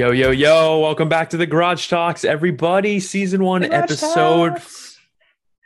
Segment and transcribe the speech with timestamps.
[0.00, 3.00] Yo, yo, yo, welcome back to the Garage Talks, everybody.
[3.00, 4.98] Season one, Garage episode Talks.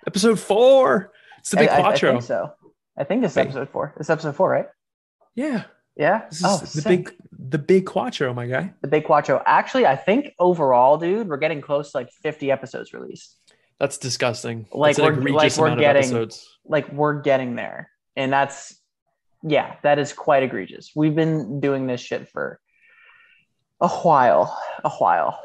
[0.08, 1.12] episode four.
[1.38, 2.10] It's the big I, I- I quattro.
[2.14, 2.50] think so.
[2.98, 3.42] I think it's Wait.
[3.42, 3.94] episode four.
[4.00, 4.66] It's episode four, right?
[5.36, 5.66] Yeah.
[5.96, 6.26] Yeah.
[6.30, 6.84] This is oh, the sick.
[6.84, 8.74] big the big quattro, my guy.
[8.82, 9.40] the big quattro.
[9.46, 13.38] Actually, I think overall, dude, we're getting close to like 50 episodes released.
[13.78, 14.66] That's disgusting.
[14.72, 16.58] Like That's we're- like we're getting- episodes.
[16.66, 18.74] Like we're getting there, and that's
[19.44, 20.90] yeah, that is quite egregious.
[20.96, 22.58] We've been doing this shit for
[23.80, 25.40] a while, a while,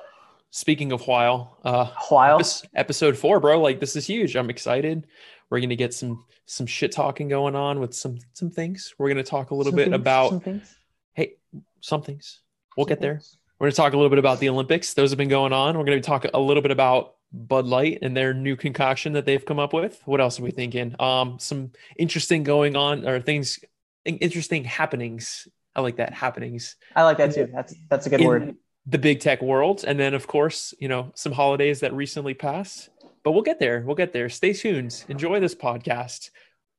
[0.51, 2.41] Speaking of while, uh while.
[2.75, 3.61] episode four, bro.
[3.61, 4.35] Like this is huge.
[4.35, 5.05] I'm excited.
[5.49, 8.93] We're gonna get some some shit talking going on with some some things.
[8.97, 10.75] We're gonna talk a little Some bit things, about some things,
[11.13, 11.35] hey
[11.81, 12.41] some things.
[12.75, 13.15] We'll some get there.
[13.15, 13.38] things.
[13.59, 14.93] We're to talk a little bit about the Olympics.
[14.93, 15.77] Those have been going on.
[15.77, 19.25] We're going to talk a little bit about Bud Light and their new concoction that
[19.25, 20.02] they've come up with.
[20.05, 20.95] What else are we thinking?
[20.97, 23.59] Um, some interesting going on or things,
[24.05, 25.45] interesting happenings.
[25.80, 27.47] I like that happenings I like that too.
[27.53, 28.55] That's that's a good word.
[28.85, 32.89] the big tech world, and then of course, you know, some holidays that recently passed.
[33.23, 33.81] But we'll get there.
[33.86, 34.27] We'll get there.
[34.30, 35.05] Stay tuned.
[35.08, 36.31] Enjoy this podcast.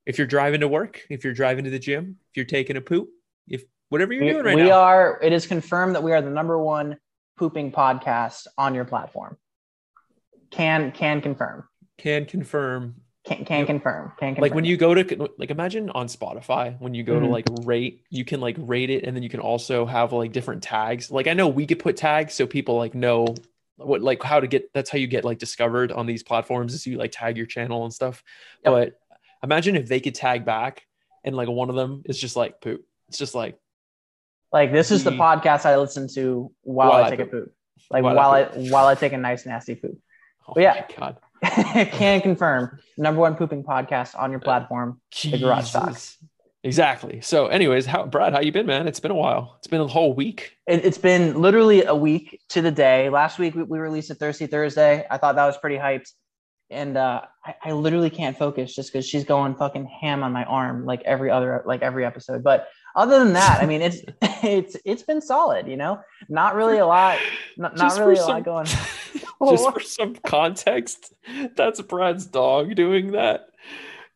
[0.05, 2.81] If you're driving to work, if you're driving to the gym, if you're taking a
[2.81, 3.09] poop,
[3.49, 4.67] if whatever you're We, doing right we now.
[4.67, 5.19] We are.
[5.23, 6.99] It is confirmed that we are the number one
[7.39, 9.39] pooping podcast on your platform.
[10.51, 11.65] Can can confirm.
[11.97, 12.97] can confirm
[13.31, 13.67] Can can Yep.
[13.69, 14.09] confirm.
[14.19, 14.43] Can confirm.
[14.43, 17.31] like when you go to like imagine on spotify when you go to Mhm.
[17.31, 20.63] like rate you can like rate it and then you can also have like different
[20.65, 23.27] tags like i know we could put tags so people like know
[23.77, 26.87] what like how to get that's how you get like discovered on these platforms is
[26.89, 28.23] you like tag your channel and stuff
[28.65, 28.73] Yep.
[28.75, 29.01] but
[29.45, 30.85] imagine if they could tag back
[31.25, 33.57] and like one of them is just like poop it's just like
[34.53, 37.45] like this is the podcast I listen to while, While I I take a poop.
[37.45, 37.55] poop.
[37.91, 39.97] Like While while, I I while I take a nice nasty poop.
[40.49, 40.85] oh But yeah.
[40.89, 42.79] my god can confirm.
[42.99, 45.01] Number one pooping podcast on your platform.
[45.23, 45.97] The Garage Talk.
[46.63, 49.81] Exactly so anyways how brad how you been man it's been a while it's been
[49.81, 53.09] a whole week It, it's been literally a week to the day.
[53.09, 55.07] Last week we, we released a Thirsty Thursday.
[55.11, 56.11] I thought that was pretty hyped.
[56.69, 60.45] And uh, I, I literally can't focus just because she's going fucking ham on my
[60.45, 62.45] arm like every other like every episode.
[62.45, 64.03] But other than that, I mean it's
[64.45, 66.01] it's it's been solid, you know.
[66.29, 67.19] Not really a lot,
[67.57, 68.67] not, not really a lot going.
[69.51, 71.13] just for some context,
[71.57, 73.47] that's Brad's dog doing that.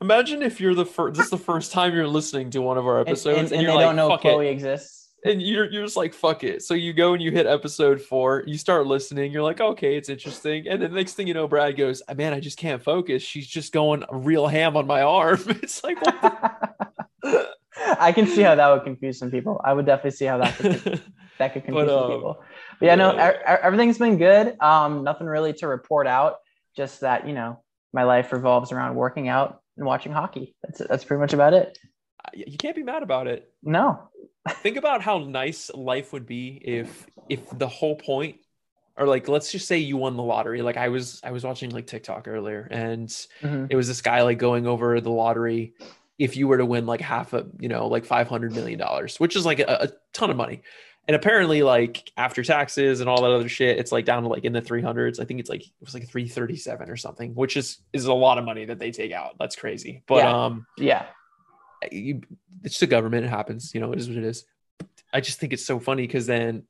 [0.00, 1.16] Imagine if you're the first.
[1.16, 3.62] This is the first time you're listening to one of our episodes, and, and, and
[3.62, 5.08] you're they like, don't know Chloe it," exists.
[5.24, 8.42] and you're you're just like, "Fuck it." So you go and you hit episode four.
[8.46, 9.32] You start listening.
[9.32, 12.14] You're like, "Okay, it's interesting." And then the next thing you know, Brad goes, "Ah,
[12.14, 13.22] "Man, I just can't focus.
[13.22, 16.76] She's just going real ham on my arm." It's like, what
[17.98, 19.60] I can see how that would confuse some people.
[19.64, 21.00] I would definitely see how that could,
[21.38, 22.44] that could confuse But, um, people.
[22.80, 23.30] But yeah, no, yeah.
[23.30, 24.56] e- e- everything's been good.
[24.60, 26.36] Um, nothing really to report out.
[26.76, 27.60] Just that you know,
[27.92, 30.54] my life revolves around working out and watching hockey.
[30.62, 31.78] That's that's pretty much about it.
[32.34, 33.52] you can't be mad about it.
[33.62, 34.10] No,
[34.48, 38.36] think about how nice life would be if if the whole point
[38.96, 41.70] or like let's just say you won the lottery like i was i was watching
[41.70, 43.08] like tiktok earlier and
[43.42, 43.66] Mhm.
[43.70, 45.72] it was this guy like going over the lottery
[46.18, 49.34] if you were to win like half a you know like 500 million dollars which
[49.36, 50.62] is like a, a ton of money
[51.06, 54.44] and apparently like after taxes and all that other shit it's like down to like
[54.44, 57.78] in the 300s i think it's like it was like 337 or something which is
[57.92, 60.44] is a lot of money that they take out that's crazy but Yeah.
[60.46, 61.06] um yeah,
[61.92, 62.22] you,
[62.62, 63.26] it's the government.
[63.26, 63.74] It happens.
[63.74, 64.44] You know, it is what it is.
[65.12, 66.62] I just think it's so funny because then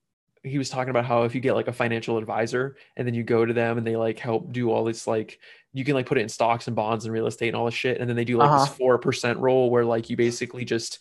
[0.42, 3.22] he was talking about how if you get like a financial advisor and then you
[3.22, 5.38] go to them and they like help do all this like
[5.72, 7.74] you can like put it in stocks and bonds and real estate and all this
[7.74, 8.64] shit and then they do like Uh-huh.
[8.64, 10.98] this four percent rule where like you basically just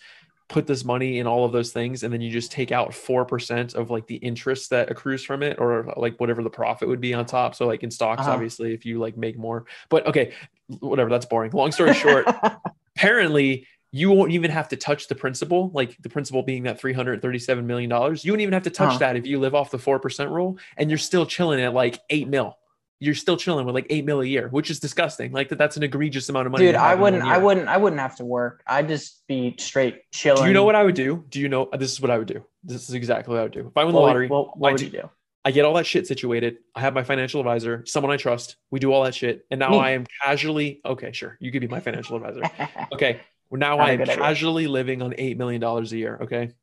[0.53, 3.25] put this money in all of those things and then you just take out four
[3.25, 7.01] percent of like the interest that accrues from it or like whatever the profit would
[7.01, 7.55] be on top.
[7.55, 8.31] So like in stocks, Uh-huh.
[8.33, 10.33] obviously, if you like make more, but okay,
[10.79, 11.09] whatever.
[11.09, 11.51] That's boring.
[11.51, 12.27] Long story short
[12.95, 17.63] apparently you won't even have to touch the principal, like the principal being that $337
[17.63, 17.89] million.
[17.91, 18.99] You wouldn't even have to touch Uh-huh.
[18.99, 22.27] that if you live off the 4% rule and you're still chilling at like eight
[22.27, 22.57] mil.
[23.03, 25.33] You're still chilling with like eight mil a year, which is disgusting.
[25.33, 26.67] Like that, that's an egregious amount of money.
[26.67, 28.63] dude, I have in one wouldn't, I wouldn't, I wouldn't have to work.
[28.65, 30.43] I'd just be straight chilling.
[30.43, 31.25] Do you know what I would do?
[31.29, 31.67] Do you know?
[31.77, 32.45] This is what I would do.
[32.63, 33.67] This is exactly what I would do.
[33.67, 35.09] If I win the lottery, well, what, I would do- you do?
[35.45, 36.59] I get all that shit situated.
[36.73, 38.55] I have my financial advisor, someone I trust.
[38.71, 39.45] We do all that shit.
[39.51, 39.79] And now Me.
[39.79, 41.35] I am casually, okay, sure.
[41.41, 42.43] You could be my financial advisor.
[42.93, 43.19] Okay.
[43.49, 44.23] Well, now Not I am good idea.
[44.23, 46.17] casually living on eight million dollars a year.
[46.21, 46.53] Okay.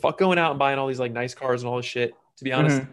[0.00, 2.12] Fuck going out and buying all these like nice cars and all this shit.
[2.38, 2.88] To be honest, Mhm.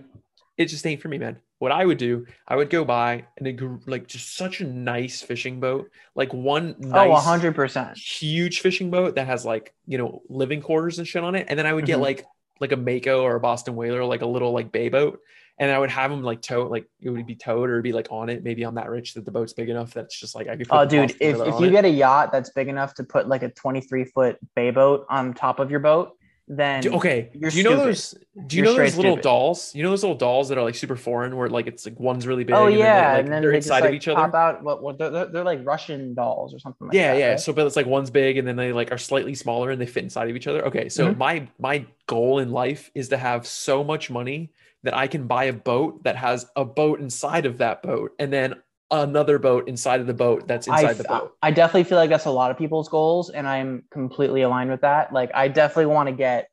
[0.57, 1.39] it just ain't for me, man.
[1.63, 5.61] What I would do, I would go buy an like just such a nice fishing
[5.61, 7.97] boat, like one Oh, nice, hundred percent.
[7.97, 11.57] huge fishing boat that has like you know living quarters and shit on it, and
[11.57, 12.01] then I would get Mhm.
[12.01, 12.25] like
[12.59, 15.21] like a Mako or a Boston Whaler, like a little like bay boat,
[15.57, 18.09] and I would have them like tow, like it would be towed or be like
[18.11, 20.57] on it, maybe I'm that rich that the boat's big enough that's just like I
[20.57, 20.67] could.
[20.69, 21.71] Oh, dude, if, if you it.
[21.71, 25.33] get a yacht that's big enough to put like a 23 foot bay boat on
[25.33, 26.17] top of your boat,
[26.47, 27.29] then okay.
[27.33, 27.87] you're do you know stupid.
[27.87, 28.15] those?
[28.47, 29.23] Do you You're know those little stupid.
[29.23, 29.75] dolls?
[29.75, 32.27] You know those little dolls that are like super foreign, where like it's like one's
[32.27, 32.53] really big.
[32.55, 34.07] oh and yeah, then they, like, and then they're they inside just, like, of each
[34.09, 34.37] other.
[34.37, 34.63] out.
[34.63, 37.19] What, what they're, they're, like Russian dolls or something like yeah that.
[37.19, 37.39] yeah right?
[37.39, 39.85] so but it's like one's big and then they like are slightly smaller and they
[39.85, 41.17] fit inside of each other okay so Mhm.
[41.17, 44.51] my my goal in life is to have so much money
[44.83, 48.33] that i can buy a boat that has a boat inside of that boat and
[48.33, 48.55] then
[49.01, 52.09] another boat inside of the boat that's inside I, the boat I definitely feel like
[52.09, 55.11] that's a lot of people's goals, and I'm completely aligned with that.
[55.11, 56.47] Like, I definitely want to get,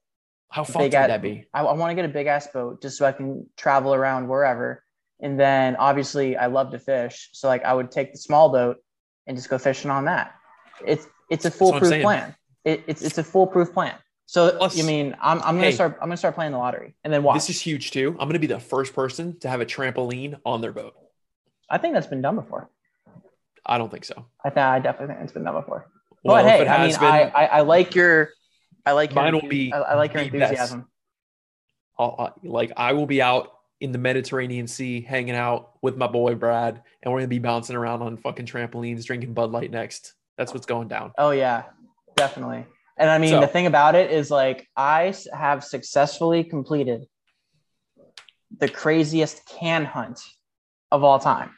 [0.51, 2.47] how big fun would at- that be I, I want to get a big ass
[2.49, 4.83] boat just so I can travel around wherever.
[5.21, 8.79] And then obviously, I love to fish, so like I would take the small boat
[9.27, 10.35] and just go fishing on that.
[10.87, 12.35] It's it's a That's what I'm foolproof plan.
[12.65, 13.95] It, it's it's a foolproof plan.
[14.27, 15.73] So Plus- you mean I'm I'm gonna Hey.
[15.73, 17.37] start I'm gonna start playing the lottery and then watch.
[17.37, 20.39] this is huge too i'm going to be the first person to have a trampoline
[20.47, 20.95] on their boat
[21.71, 22.69] I think that's been done before.
[23.65, 25.87] i don't think so I think I definitely think it's been done before.
[26.25, 28.31] well but hey, I mean, been I, I I like your
[28.85, 30.89] I like your Mine will be I, I like your enthusiasm.
[31.99, 36.35] I'll- like I will be out in the Mediterranean Sea hanging out with my boy
[36.35, 40.15] Brad, and we're gonna be bouncing around on fucking trampolines, drinking Bud Light next.
[40.39, 41.13] That's what's going down.
[41.19, 41.65] Oh yeah,
[42.17, 42.65] definitely.
[42.97, 47.05] And I mean, So- the thing about it is like I have successfully completed
[48.59, 50.21] the craziest can hunt
[50.91, 51.51] of all time.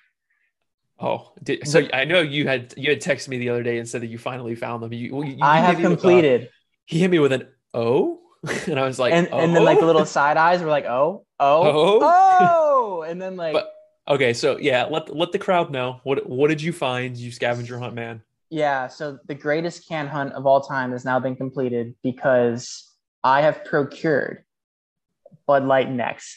[1.03, 3.89] Oh, did, so I know you had you had texted me the other day and
[3.89, 4.93] said that you finally found them.
[4.93, 6.51] You, you, you I have with a- completed,
[6.87, 8.21] he hit me with an O,
[8.67, 10.85] and I was like, and and then like the "Oh?" little side eyes were like,
[10.85, 13.01] oh, oh, Oh?
[13.01, 13.73] oh, and then like But-
[14.09, 17.79] Okay, so yeah, let let the crowd know what what did you find, you scavenger
[17.79, 18.23] hunt man?
[18.51, 18.87] yeah.
[18.89, 22.91] So the greatest can hunt of all time has now been completed because
[23.25, 24.45] I have procured
[25.47, 26.37] Bud Light Next.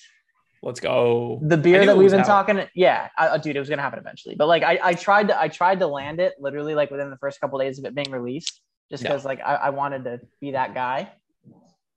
[0.65, 1.39] Let's go.
[1.43, 2.25] the beer that we've been out.
[2.25, 4.33] talking yeah I, uh, dude it was gonna happen eventually.
[4.33, 7.17] But like I, I tried to i tried to land it literally like within the
[7.17, 8.59] first couple days of it being released
[8.89, 9.09] just Yeah.
[9.09, 11.11] because like I, I wanted to be that guy.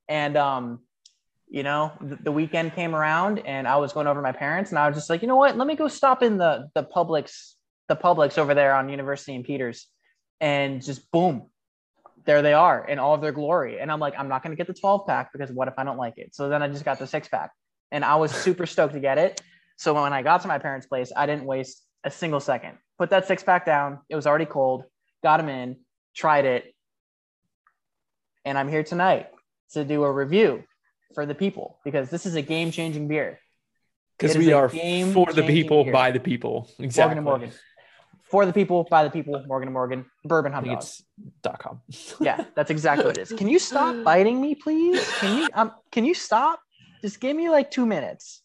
[0.06, 0.80] And um
[1.48, 4.70] you know the, the weekend came around and i was going over to my parents
[4.70, 5.56] and i was just like you know what?
[5.56, 7.54] Let me go stop in the the publix
[7.88, 9.86] the publix over there on university and peters.
[10.42, 11.48] And just boom
[12.26, 13.80] there they are in all of their glory.
[13.80, 15.84] And i'm like i'm not going to get the 12 pack because what if i
[15.84, 16.34] don't like it?
[16.34, 17.50] So then i just got the six pack
[17.90, 19.40] and I was super stoked to get it.
[19.76, 22.78] So when I got to my parents' place, I didn't waste a single second.
[22.98, 24.00] Put that six pack down.
[24.08, 24.84] It was already cold.
[25.22, 25.76] Got them in,
[26.14, 26.74] tried it,
[28.44, 29.28] and I'm here tonight
[29.72, 30.64] to do a review
[31.14, 33.40] for the people because this is a game changing beer.
[34.18, 35.92] Because we are for the people, beer.
[35.92, 36.70] by the people.
[36.78, 37.14] Exactly.
[37.14, 37.50] Morgan and Morgan.
[38.24, 40.82] For the people, by the people, Morgan and Morgan, Bourbon Hot think Dog.
[40.82, 41.02] it's
[41.42, 41.80] dot com.
[42.20, 43.32] Yeah, that's exactly what it is.
[43.32, 45.08] Can you stop biting me, please?
[45.18, 46.60] Can you um can you stop?
[47.02, 48.42] Just give me like two minutes.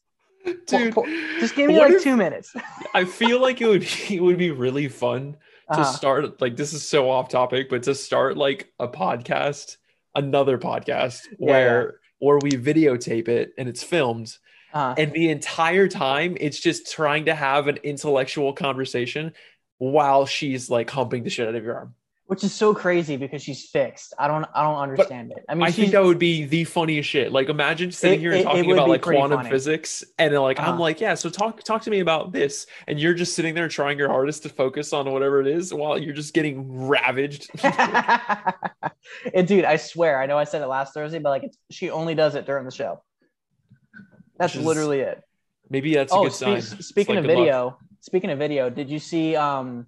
[0.68, 1.06] Dude, po-
[1.40, 2.54] Just give me like if- two minutes.
[2.94, 5.38] I feel like it would be, it would be really fun
[5.72, 5.84] to Uh-huh.
[5.94, 9.78] start like this is so off topic, but to start like a podcast,
[10.16, 14.38] another podcast Yeah, where where we videotape it and it's filmed,
[14.74, 19.34] Uh, and the entire time it's just trying to have an intellectual conversation
[19.78, 21.96] while she's like humping the shit out of your arm.
[22.34, 24.12] Which is so crazy because she's fixed.
[24.18, 25.46] I don't I don't understand it.
[25.48, 27.32] I mean, I think that would be the funniest shit.
[27.32, 29.52] Like imagine sitting It- here and it talking would about like quantum funny.
[29.52, 30.80] physics and then like I'm Uh-huh.
[30.82, 32.66] like, yeah, so talk talk to me about this.
[32.88, 35.96] And you're just sitting there trying your hardest to focus on whatever it is while
[35.96, 37.52] you're just getting ravaged.
[39.34, 41.92] and dude, I swear, I know I said it last Thursday, but like it's, she
[41.92, 43.04] only does it during the show.
[44.40, 45.22] That's is literally it.
[45.70, 47.46] Maybe that's a Oh, good spe- It's speaking like of good luck.
[47.46, 49.86] video, speaking of video, did you see um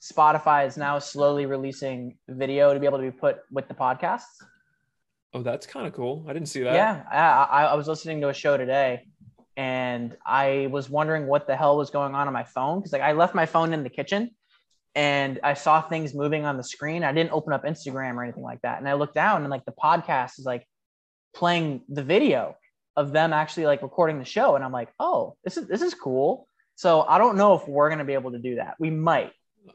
[0.00, 4.42] Spotify is now slowly releasing video to be able to be put with the podcasts?
[5.34, 6.24] Oh, that's kind of cool.
[6.28, 6.74] I didn't see that.
[6.74, 9.06] Yeah, I, I, was listening to a show today,
[9.56, 13.02] and I was wondering what the hell was going on on my phone because like
[13.02, 14.30] I left my phone in the kitchen,
[14.94, 17.04] and I saw things moving on the screen.
[17.04, 19.64] I didn't open up Instagram or anything like that, and I looked down and like
[19.66, 20.66] the podcast is like
[21.34, 22.56] playing the video
[22.96, 25.94] of them actually like recording the show, and I'm like, oh, this is this is
[25.94, 26.48] cool.
[26.74, 28.74] So I don't know if we're gonna be able to do that.
[28.80, 29.32] We might,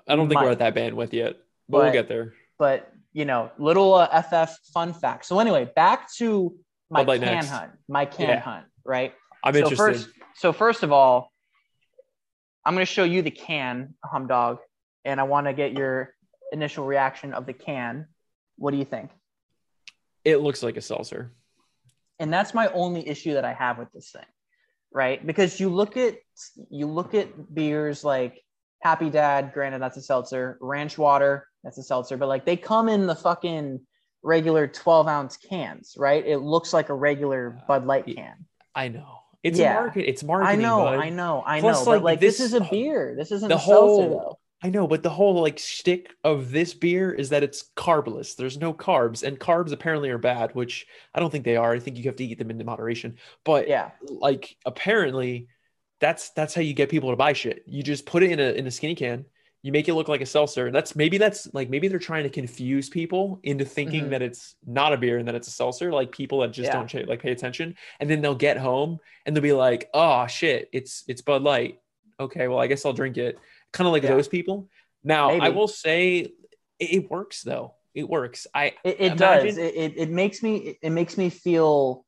[0.07, 1.37] I don't think we're at that bandwidth yet,
[1.69, 2.33] but, we'll get there.
[2.57, 5.25] but you know, little uh, FF fun fact.
[5.25, 6.53] So anyway, back to
[6.89, 7.49] my Bud Light can next.
[7.49, 8.39] hunt, my can Yeah.
[8.41, 9.13] hunt, right?
[9.43, 9.77] I'm so interested.
[9.77, 11.31] first, so first of all,
[12.65, 14.57] I'm going to show you the can, hum dog,
[15.05, 16.13] and I want to get your
[16.51, 18.07] initial reaction of the can.
[18.57, 19.11] What do you think?
[20.23, 21.31] it looks like a seltzer.
[22.17, 24.25] And that's my only issue that I have with this thing,
[24.91, 25.23] right?
[25.23, 26.15] Because you look at
[26.71, 28.41] you look at beers like
[28.81, 32.87] Happy Dad, granted that's a seltzer, Ranch Water, that's a seltzer, but like they come
[32.89, 33.79] in the fucking
[34.21, 36.25] regular 12 ounce cans, right?
[36.25, 38.45] It looks like a regular Bud Light can.
[38.75, 39.19] I know.
[39.43, 39.77] It's Yeah.
[39.77, 40.09] a market.
[40.09, 40.99] It's I know, bud.
[40.99, 41.91] I know, I Plus, know.
[41.91, 43.15] like, but like this, this- is a beer.
[43.17, 44.39] This isn't the a seltzer whole- though.
[44.63, 48.35] I know, but the whole like shtick of this beer is that it's carbless.
[48.35, 51.73] There's no carbs, and carbs apparently are bad, which I don't think they are.
[51.73, 53.17] I think you have to eat them in moderation.
[53.43, 53.91] But Yeah.
[54.09, 55.49] like apparently,
[55.99, 57.63] that's that's how you get people to buy shit.
[57.65, 59.25] You just put it in a in a skinny can.
[59.61, 60.69] You make it look like a seltzer.
[60.71, 64.09] That's maybe that's like maybe they're trying to confuse people into thinking Mhm.
[64.11, 65.91] that it's not a beer and that it's a seltzer.
[65.91, 66.73] Like people that just Yeah.
[66.73, 70.27] don't ch- like pay attention, and then they'll get home and they'll be like, "Oh
[70.27, 71.79] shit, it's it's Bud Light."
[72.19, 73.39] Okay, well I guess I'll drink it.
[73.71, 74.09] Kind of like Yeah.
[74.09, 74.69] those people.
[75.03, 76.31] Now I will say it,
[76.79, 77.73] it works though.
[77.95, 78.45] It works.
[78.53, 79.57] I It, it Imagine- does.
[79.57, 82.05] It, it, it makes me it makes me feel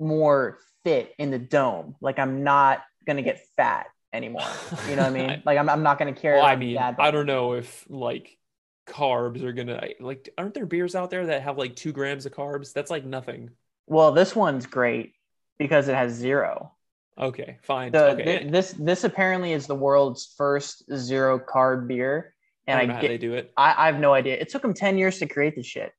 [0.00, 1.96] more fit in the dome.
[2.00, 4.46] Like I'm not gonna get fat anymore.
[4.88, 5.42] You know what I mean?
[5.46, 6.34] Like I'm, I'm not gonna care.
[6.36, 8.38] well, I mean, I don't know if like
[8.86, 10.28] carbs are gonna like.
[10.38, 12.72] Aren't there beers out there that have like two grams of carbs?
[12.72, 13.50] That's like nothing.
[13.86, 15.14] Well, this one's great
[15.58, 16.74] because it has zero.
[17.18, 17.90] Okay, fine.
[17.90, 22.34] The, okay, thi- this this apparently is the world's first zero carb beer,
[22.68, 23.52] I and don't I, know how get, they do it.
[23.56, 24.34] I I have no idea.
[24.36, 25.92] It took them ten years to create this shit.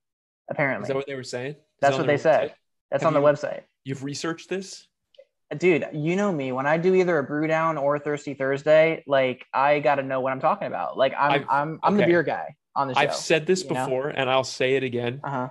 [0.49, 1.51] Apparently, Is that what they were saying?
[1.51, 2.53] Is that's what they their said.
[2.89, 3.61] That's Have on the you- website.
[3.83, 4.87] You've researched this?
[5.57, 9.03] Dude you know me when i do either a brew down or a thirsty thursday
[9.07, 12.21] like i gotta know what i'm talking about like i'm I've- i'm i'm the beer
[12.23, 13.83] guy on the show I've said this you know?
[13.85, 15.19] before, and I'll say it again.
[15.23, 15.49] uh-huh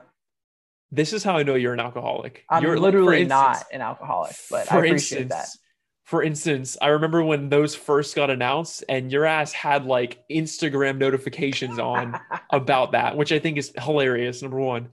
[0.93, 2.45] This is how I know you're an alcoholic.
[2.49, 5.59] i'm You're, literally instance- not an alcoholic but i appreciate instance,
[6.05, 10.97] for instance, I remember when those first got announced, and your ass had like Instagram
[10.97, 12.19] notifications on
[12.51, 14.41] about that, which I think is hilarious.
[14.41, 14.89] Number one.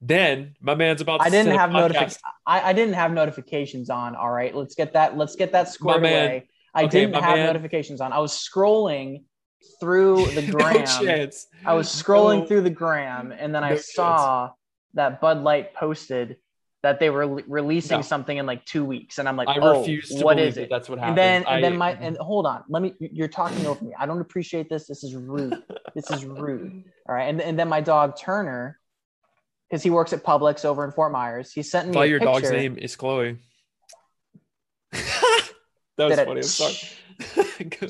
[0.00, 1.20] Then my man's about.
[1.20, 4.92] To i didn't have notifications I, I didn't have notifications on all right let's get
[4.92, 6.24] that let's get that squared man.
[6.26, 7.46] away i Okay, didn't have man.
[7.46, 9.24] notifications on i was scrolling
[9.80, 11.46] through the no gram chance.
[11.64, 14.50] i was scrolling No- through the gram and then i no saw
[14.94, 16.36] that bud light posted
[16.82, 18.02] that they were releasing No.
[18.02, 20.68] something in like two weeks and i'm like I oh, refuse to what that it
[20.70, 21.18] that's what and happened.
[21.18, 24.04] then and I- then my and hold on let me you're talking over me i
[24.04, 25.54] don't appreciate this this is rude
[25.94, 28.78] this is rude all right and, and then my dog turner
[29.68, 32.18] because he works at publix over in fort myers he sent me Thought a your
[32.20, 32.32] picture.
[32.32, 33.38] dog's name is Chloe.
[34.92, 35.50] that
[35.98, 36.40] was Did funny.
[36.40, 36.76] I'm sorry.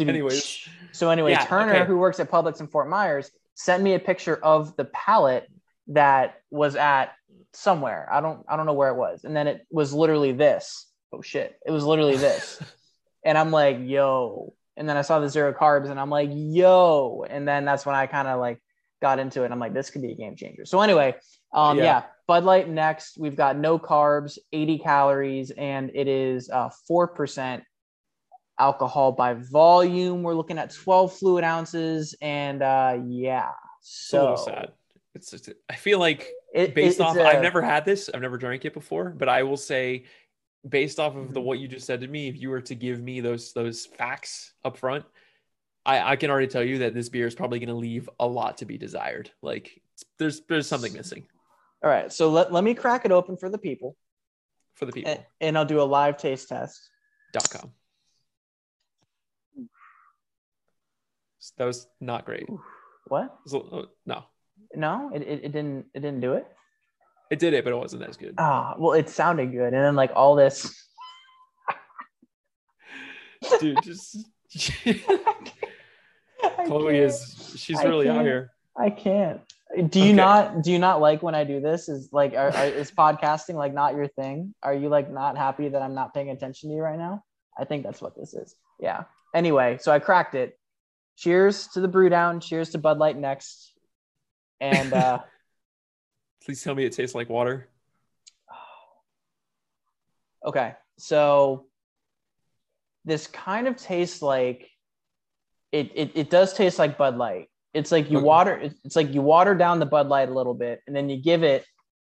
[0.09, 1.87] Anyways, so anyway Yeah, turner okay.
[1.87, 5.49] who works at publix in fort myers sent me a picture of the pallet
[5.88, 7.12] that was at
[7.52, 10.87] somewhere i don't i don't know where it was and then it was literally this
[11.12, 12.61] oh shit it was literally this
[13.26, 14.54] and I'm like, yo.
[14.78, 17.25] And then I saw the zero carbs and I'm like, yo.
[17.28, 18.62] And then that's when I kind of like
[19.02, 19.50] got into it.
[19.50, 20.64] I'm like, this could be a game changer.
[20.64, 21.16] So anyway,
[21.56, 21.84] um, Yeah.
[21.84, 22.02] yeah.
[22.28, 23.18] Bud Light next.
[23.18, 27.62] We've got no carbs, 80 calories, and it is uh, 4%
[28.58, 30.22] alcohol by volume.
[30.22, 32.14] We're looking at 12 fluid ounces.
[32.20, 33.50] And uh, yeah.
[33.80, 34.72] it's So sad.
[35.14, 38.10] It's just, I feel like it, based off, it's I've never had this.
[38.12, 40.04] I've never drank it before, but I will say,
[40.68, 41.44] based off of the Mhm.
[41.44, 44.52] what you just said to me, if you were to give me those those facts
[44.64, 45.04] up front,
[45.86, 48.26] I, I can already tell you that this beer is probably going to leave a
[48.26, 49.30] lot to be desired.
[49.42, 49.80] Like
[50.18, 51.25] there's there's something missing
[51.87, 52.12] All right.
[52.12, 53.95] So let, let me crack it open for the people
[54.75, 55.12] for the people.
[55.12, 56.81] and, and I'll do a live taste test.
[57.33, 57.71] Dot com.
[61.59, 62.49] That was not great.
[63.07, 63.37] What?
[63.47, 64.25] So, uh, no,
[64.75, 66.45] No, it, it, it didn't it didn't do it.
[67.31, 68.35] it did it, but it wasn't as good.
[68.37, 70.88] Ah, well, it sounded good, and then like all this.
[73.61, 74.26] Dude, just
[76.66, 78.50] Chloe is she's I really out here.
[78.76, 79.40] I can't.
[79.75, 80.12] Do you Okay.
[80.12, 80.62] not?
[80.62, 81.88] Do you not like when I do this?
[81.88, 84.54] Is like, are, are, is podcasting like not your thing?
[84.62, 87.25] Are you like not happy that I'm not paying attention to you right now?
[87.58, 88.54] I think that's what this is.
[88.78, 89.04] Yeah.
[89.35, 90.58] Anyway, so I cracked it.
[91.16, 92.40] Cheers to the brew down.
[92.40, 93.73] Cheers to Bud Light next.
[94.61, 95.20] And uh,
[96.44, 97.68] Please tell me it tastes like water.
[100.44, 101.66] Okay, so
[103.04, 104.70] this kind of tastes like
[105.73, 106.12] it, it.
[106.14, 107.49] It does taste like Bud Light.
[107.76, 108.25] It's like you Okay.
[108.25, 108.71] water.
[108.85, 111.42] It's like you water down the Bud Light a little bit, and then you give
[111.42, 111.64] it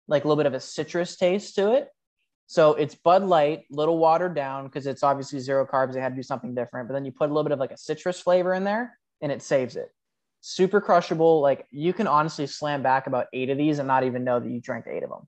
[0.08, 1.88] like a little bit of a citrus taste to it.
[2.48, 5.94] So it's Bud Light, little watered down because it's obviously zero carbs.
[5.94, 7.72] They had to do something different, but then you put a little bit of like
[7.72, 9.90] a citrus flavor in there, and it saves it.
[10.42, 11.40] Super crushable.
[11.42, 14.50] Like you can honestly slam back about eight of these and not even know that
[14.50, 15.28] you drank eight of them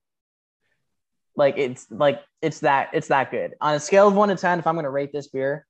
[1.38, 4.58] like it's like it's that it's that good on a scale of one to ten
[4.58, 5.68] if i'm going to rate this beer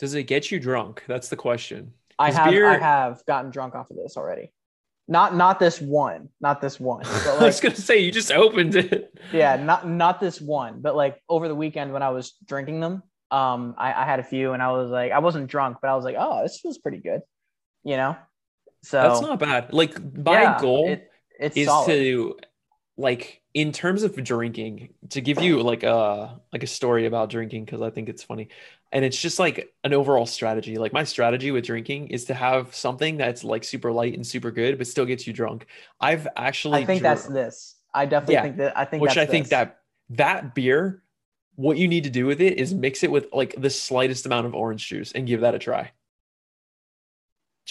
[0.00, 1.04] Does it get you drunk?
[1.06, 1.92] That's the question.
[2.18, 4.52] I have beer- i have gotten drunk off of this already
[5.08, 8.74] not not this one not this one but I was gonna say you just opened
[8.76, 9.18] it.
[9.32, 13.02] yeah not not this one but like over the weekend when i was drinking them
[13.30, 15.94] um I, I had a few and i was like i wasn't drunk but i
[15.96, 17.20] was like oh this feels pretty good
[17.84, 18.16] you know
[18.82, 19.72] so That's not bad.
[19.72, 21.86] Like my yeah, goal it, it's is solid.
[21.86, 22.36] to
[22.96, 27.64] like in terms of drinking, to give you like a like a story about drinking
[27.64, 28.48] because I think it's funny,
[28.92, 30.76] and it's just like an overall strategy.
[30.78, 34.50] Like my strategy with drinking is to have something that's like super light and super
[34.50, 35.66] good, but still gets you drunk.
[36.00, 37.76] I've actually I think dr- that's this.
[37.92, 38.42] I definitely Yeah.
[38.42, 38.76] think that.
[38.78, 39.50] I think which I think this.
[39.50, 41.02] that that beer,
[41.56, 44.46] what you need to do with it is mix it with like the slightest amount
[44.46, 45.90] of orange juice and give that a try.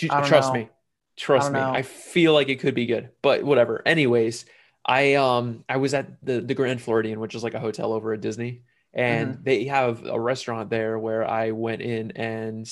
[0.10, 0.60] I Trust know.
[0.60, 0.70] me,
[1.15, 1.60] trust don't me.
[1.60, 1.72] know.
[1.72, 3.82] I feel like it could be good, but whatever.
[3.86, 4.46] Anyways,
[4.86, 8.13] I um I was at the the Grand Floridian, which is like a hotel over
[8.13, 8.63] at Disney,
[8.94, 9.44] and Mm-hmm.
[9.44, 12.70] they have a restaurant there where I went in and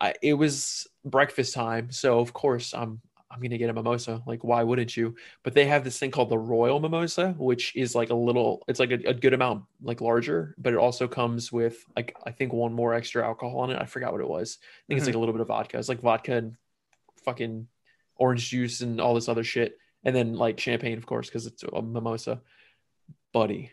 [0.00, 3.00] I, it was breakfast time, so of course I'm
[3.30, 4.22] I'm gonna get a mimosa.
[4.26, 5.14] Like, why wouldn't you?
[5.42, 8.80] But they have this thing called the Royal Mimosa, which is like a little, it's
[8.80, 12.52] like a, a good amount, like larger, but it also comes with like I think
[12.52, 13.80] one more extra alcohol on it.
[13.80, 14.58] I forgot what it was.
[14.60, 15.78] I think it's like a little bit of vodka.
[15.78, 16.56] It's like vodka and
[17.24, 17.68] fucking
[18.16, 21.62] orange juice and all this other shit, and then like champagne, of course, because it's
[21.62, 22.40] a mimosa.
[23.32, 23.72] Buddy,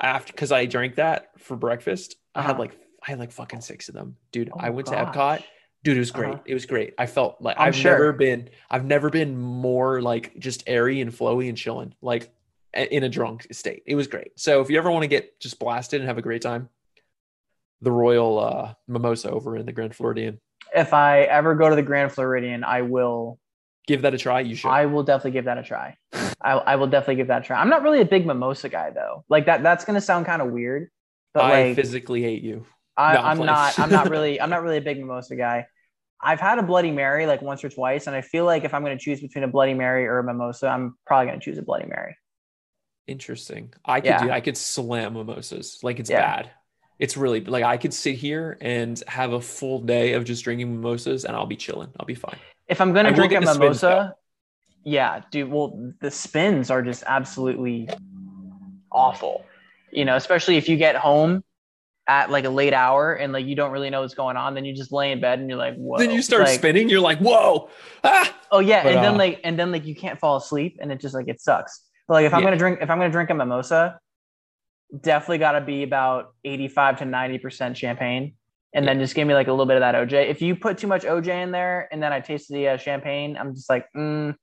[0.00, 2.60] after because I drank that for breakfast, I had Uh-huh.
[2.60, 4.50] like I had like fucking six of them, dude.
[4.52, 5.14] Oh I went to gosh.
[5.14, 5.44] Epcot.
[5.84, 6.34] Dude, it was great.
[6.34, 6.42] Uh-huh.
[6.46, 6.94] It was great.
[6.96, 7.92] I felt like I'm I've sure.
[7.92, 12.32] never been I've never been more like just airy and flowy and chilling, like
[12.72, 13.82] in a drunk state.
[13.84, 14.30] It was great.
[14.36, 16.70] So if you ever want to get just blasted and have a great time,
[17.82, 20.40] the Royal uh, Mimosa over in the Grand Floridian,
[20.74, 23.38] If I ever go to the Grand Floridian, I will.
[23.86, 24.40] Give that a try.
[24.40, 24.68] You should.
[24.70, 25.96] I will definitely give that a try.
[26.40, 27.60] I, I will definitely give that a try.
[27.60, 29.24] I'm not really a big mimosa guy though.
[29.28, 29.62] Like that.
[29.62, 30.90] That's gonna sound kind of weird,
[31.34, 32.66] but I like physically hate you.
[32.96, 33.78] I, No, I'm I'm not.
[33.78, 34.40] I'm not really.
[34.40, 35.66] I'm not really a big mimosa guy.
[36.24, 38.84] I've had a Bloody Mary like once or twice, and I feel like if I'm
[38.84, 41.58] going to choose between a Bloody Mary or a mimosa, I'm probably going to choose
[41.58, 42.16] a Bloody Mary.
[43.08, 43.74] Interesting.
[43.84, 44.24] I could Yeah.
[44.24, 44.30] do.
[44.30, 45.80] I could slam mimosas.
[45.82, 46.20] Like it's Yeah.
[46.20, 46.50] bad.
[46.98, 50.72] It's really like I could sit here and have a full day of just drinking
[50.72, 51.90] mimosas, and I'll be chilling.
[51.98, 52.38] I'll be fine.
[52.72, 54.14] If I'm going to will drink a get spins, mimosa,
[54.82, 55.50] yeah, dude.
[55.50, 57.90] Well, the spins are just absolutely
[58.90, 59.44] awful.
[59.90, 61.44] You know, especially if you get home
[62.08, 64.64] at like a late hour and like you don't really know what's going on, then
[64.64, 65.98] you just lay in bed and you're like, whoa.
[65.98, 66.88] then you start Like, spinning.
[66.88, 67.68] You're like, whoa,
[68.04, 68.34] ah.
[68.50, 70.90] Oh yeah, But, and then uh, like and then like you can't fall asleep and
[70.90, 71.82] it just like it sucks.
[72.08, 72.46] But like if I'm Yeah.
[72.46, 73.98] gonna drink if I'm gonna drink a mimosa,
[74.98, 78.34] definitely gotta be about 85 to 90 percent champagne.
[78.74, 80.28] And then just give me like a little bit of that OJ.
[80.30, 83.36] If you put too much OJ in there and then I taste the uh, champagne,
[83.36, 84.34] I'm just like, mm,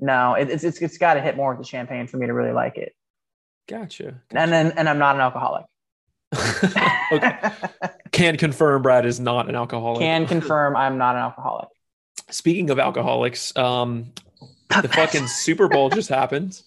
[0.00, 2.32] no, it, it's it's it's got to hit more with the champagne for me to
[2.32, 2.94] really like it.
[3.68, 4.20] Gotcha.
[4.30, 5.66] And then and I'm not an alcoholic.
[7.12, 7.50] okay.
[8.12, 10.00] Can confirm Brad is not an alcoholic.
[10.00, 11.68] Can confirm I'm not an alcoholic.
[12.30, 14.12] Speaking of alcoholics, um,
[14.82, 16.62] the fucking Super Bowl just happened.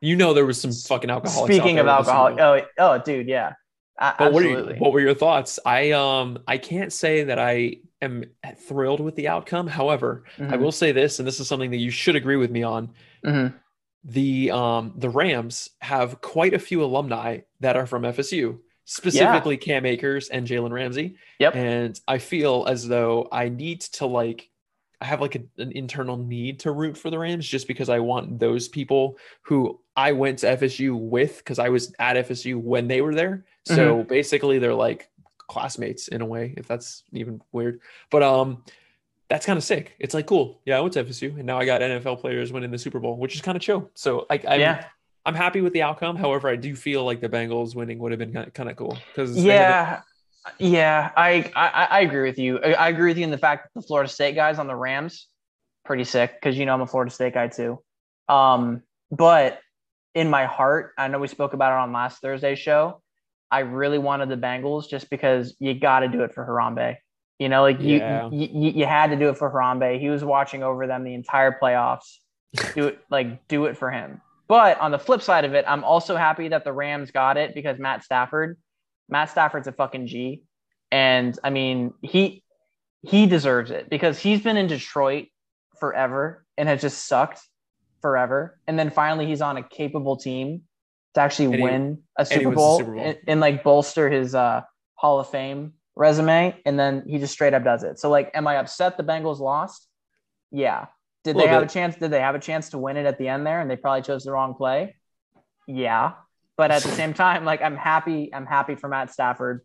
[0.00, 1.54] You know there was some fucking alcoholics.
[1.54, 3.54] Speaking of with the Super alcoholic, oh oh dude, yeah,
[4.18, 5.58] But what, are you, what were your thoughts?
[5.64, 8.24] I um I can't say that I am
[8.58, 9.66] thrilled with the outcome.
[9.66, 12.50] However, I Mhm, will say this, and this is something that you should agree with
[12.50, 12.90] me on.
[13.22, 13.54] mhm.
[14.06, 19.86] The um the Rams have quite a few alumni that are from FSU, specifically Cam
[19.86, 21.16] Akers and Jalen Ramsey.
[21.38, 21.54] Yep.
[21.54, 24.50] And I feel as though I need to like
[25.00, 27.98] I have like a, an internal need to root for the Rams just because I
[28.00, 32.88] want those people who I went to FSU with because I was at FSU when
[32.88, 33.46] they were there.
[33.64, 34.08] So Mm-hmm.
[34.08, 35.10] basically they're like
[35.48, 37.80] classmates in a way, if that's even weird.
[38.10, 38.62] But um
[39.30, 39.94] that's kind of sick.
[39.98, 40.60] It's like cool.
[40.64, 43.16] Yeah, I went to FSU and now I got NFL players winning the Super Bowl,
[43.16, 43.90] which is kind of chill.
[43.94, 44.84] So like I'm yeah.
[45.26, 46.16] I'm happy with the outcome.
[46.16, 49.42] However, I do feel like the Bengals winning would have been kind of cool because
[49.44, 50.02] Yeah,
[50.58, 52.58] yeah, I, I I agree with you.
[52.58, 54.76] I, I agree with you in the fact that the Florida State guys on the
[54.76, 55.28] Rams,
[55.86, 57.82] pretty sick because you know I'm a Florida State guy too.
[58.28, 59.60] Um, but
[60.14, 63.00] in my heart, I know we spoke about it on last Thursday's show.
[63.54, 66.96] I really wanted the Bengals just because you got to do it for Harambe.
[67.38, 68.28] You know, like you, Yeah.
[68.32, 70.00] you you you had to do it for Harambe.
[70.00, 72.16] He was watching over them the entire playoffs.
[72.74, 74.20] Do it like do it for him.
[74.48, 77.54] But on the flip side of it, I'm also happy that the Rams got it
[77.54, 78.58] because Matt Stafford,
[79.08, 80.42] Matt Stafford's a fucking G.
[80.90, 82.42] And I mean, he
[83.02, 85.26] he deserves it because he's been in Detroit
[85.78, 87.40] forever and has just sucked
[88.02, 88.58] forever.
[88.66, 90.62] And then finally he's on a capable team
[91.14, 93.04] to actually he- win a Super Bowl, Super Bowl.
[93.04, 94.62] And, and like bolster his uh
[94.94, 96.56] Hall of Fame resume.
[96.64, 97.98] And then he just straight up does it.
[97.98, 99.86] So like, am I upset the Bengals lost?
[100.50, 100.86] Yeah.
[101.24, 101.70] Did they have bit.
[101.70, 101.96] a chance?
[101.96, 103.60] Did they have a chance to win it at the end there?
[103.60, 104.96] And they probably chose the wrong play.
[105.66, 106.12] Yeah.
[106.56, 109.62] But at the same time, like I'm happy, I'm happy for Matt Stafford.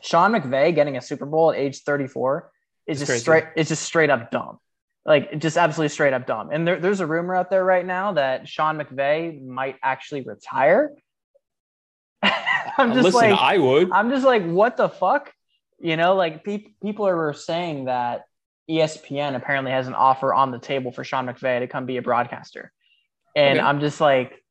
[0.00, 2.50] Sean McVay getting a Super Bowl at age 34
[2.86, 3.20] is It's just crazy.
[3.20, 4.58] straight, it's just straight up dumb.
[5.06, 6.50] Like just absolutely straight up dumb.
[6.50, 10.92] And there, there's a rumor out there right now that Sean McVay might actually retire.
[12.22, 13.92] I'm just listen, like, I would.
[13.92, 15.32] I'm just like, what the fuck?
[15.78, 18.22] You know, like pe- people are saying that
[18.70, 22.02] ESPN apparently has an offer on the table for Sean McVay to come be a
[22.02, 22.72] broadcaster.
[23.36, 23.66] And Okay.
[23.66, 24.42] I'm just like,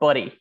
[0.00, 0.38] buddy,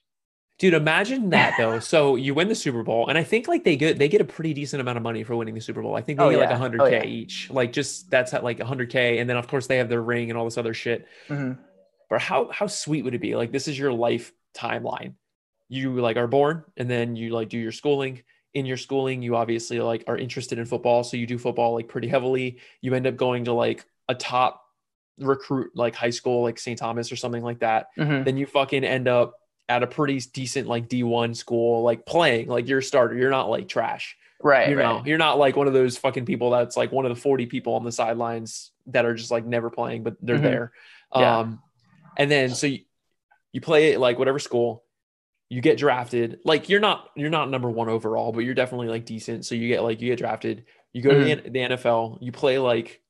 [0.58, 1.80] Dude, imagine that though.
[1.80, 4.26] So you win the Super Bowl, and I think like they get they get a
[4.26, 5.96] pretty decent amount of money for winning the Super Bowl.
[5.96, 6.58] I think they Oh, get like yeah.
[6.58, 7.04] hundred Oh, k yeah.
[7.04, 7.50] each.
[7.50, 10.30] Like just that's at like hundred k, and then of course they have their ring
[10.30, 11.08] and all this other shit.
[11.30, 11.58] Mhm.
[12.10, 13.36] But how how sweet would it be?
[13.36, 15.16] Like this is your life timeline.
[15.68, 18.22] You like are born, and then you like do your schooling.
[18.54, 21.90] In your schooling, you obviously like are interested in football, so you do football like
[21.90, 22.60] pretty heavily.
[22.80, 24.62] You end up going to like a top
[25.18, 26.78] recruit like high school, like St.
[26.80, 28.24] Thomas or something like that Mhm.
[28.26, 29.34] then you fucking end up
[29.68, 33.16] at a pretty decent like D1 school, like playing, like you're a starter.
[33.16, 34.16] You're not like trash.
[34.44, 34.84] right, You right.
[34.84, 37.48] know, you're not like one of those fucking people that's like one of the 40
[37.48, 40.42] people on the sidelines that are just like never playing, but they're Mhm.
[40.44, 40.72] there.
[41.16, 41.40] Yeah.
[41.40, 41.62] Um,
[42.18, 42.82] and then so you,
[43.54, 44.84] you play it like whatever school,
[45.50, 46.40] you get drafted.
[46.46, 49.46] Like you're not you're not number one overall, but you're definitely like decent.
[49.46, 50.66] So you get like you get drafted.
[50.94, 52.20] You go to the, the NFL.
[52.22, 53.02] You play like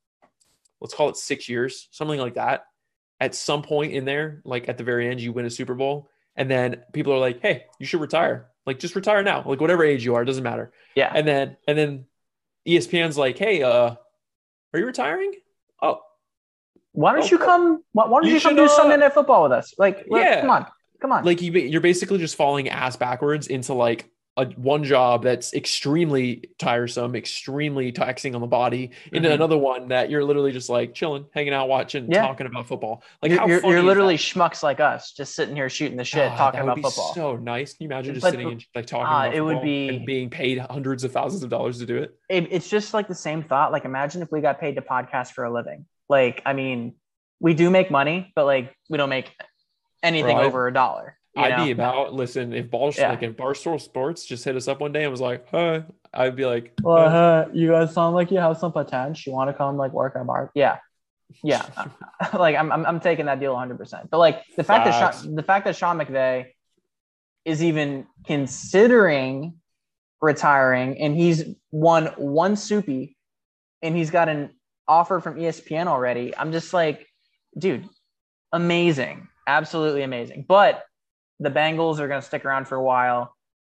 [0.82, 2.66] let's call it six years, something like that.
[3.20, 6.10] At some point in there, like at the very end, you win a Super Bowl,
[6.36, 8.48] and then people are like, "Hey, you should retire.
[8.66, 9.44] Like just retire now.
[9.46, 11.12] Like whatever age you are, it doesn't matter." yeah.
[11.14, 12.06] And then and then
[12.68, 13.96] ESPN's like, "Hey, uh,
[14.74, 15.34] are you retiring?"
[15.82, 16.00] Oh,
[16.94, 17.84] Why don't Oh, you come?
[17.92, 19.74] Why, why don't you you, come do uh, Sunday night football with us?
[19.78, 20.42] Like, like, Yeah.
[20.42, 20.66] come on,
[21.02, 21.24] come on.
[21.26, 26.44] like you, you're basically just falling ass backwards into like a one job that's extremely
[26.60, 29.34] tiresome, extremely taxing on the body, into Mhm.
[29.34, 32.22] another one that you're literally just like chilling, hanging out, watching, Yeah.
[32.28, 33.02] talking about football.
[33.22, 36.32] Like you're how you're, you're literally schmucks like us, just sitting here shooting the shit,
[36.32, 37.14] Ah, talking that would about be football.
[37.14, 37.74] So nice.
[37.76, 40.06] Can you imagine just But sitting and like talking ah, about it would be- and
[40.06, 42.14] being paid hundreds of thousands of dollars to do it?
[42.30, 43.72] it, it's just like the same thought.
[43.72, 45.86] Like, imagine if we got paid to podcast for a living.
[46.10, 46.96] Like, I mean,
[47.40, 49.32] we do make money, but like, we don't make
[50.04, 51.18] anything I- over a dollar.
[51.36, 51.66] I'd know?
[51.66, 53.10] be about listen if ball Yeah.
[53.10, 56.36] like if Barstool Sports just hit us up one day and was like, "Hi," I'd
[56.36, 59.32] be like, Well, "Uh, uh, you guys sound like you have some potential.
[59.32, 60.52] You want to come like work at bar?
[60.56, 60.78] Yeah,
[61.44, 61.66] yeah.
[62.34, 63.78] like I'm, I'm, I'm taking that deal 100.
[63.78, 65.24] percent But like the fact that Facts.
[65.24, 66.48] Sean, the fact that Sean McVay
[67.44, 69.56] is even considering
[70.22, 73.18] retiring, and he's won one soupy,
[73.82, 74.52] and he's got an
[74.88, 76.36] offer from ESPN already.
[76.36, 77.06] I'm just like,
[77.58, 77.88] dude,
[78.52, 80.46] amazing, absolutely amazing.
[80.48, 80.84] But
[81.40, 83.36] the Bengals are going to stick around for a while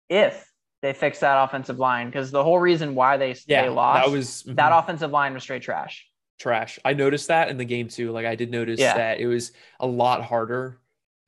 [0.08, 0.50] if
[0.82, 4.12] they fix that offensive line because the whole reason why they yeah, they lost that
[4.12, 4.78] was that mhm.
[4.78, 6.06] offensive line was straight trash.
[6.38, 6.78] trash.
[6.84, 8.12] I noticed that in the game too.
[8.12, 8.94] Like I did notice Yeah.
[8.96, 10.78] that it was a lot harder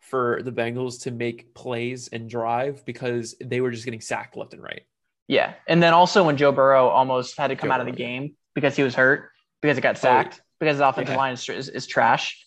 [0.00, 4.52] for the Bengals to make plays and drive because they were just getting sacked left
[4.54, 4.82] and right.
[5.28, 7.92] Yeah, and then also when Joe Burrow almost had to come Joe out of the
[7.92, 11.18] Burrow, game because he was hurt because it got sacked because the offensive Yeah.
[11.18, 12.42] line is, is, is trash.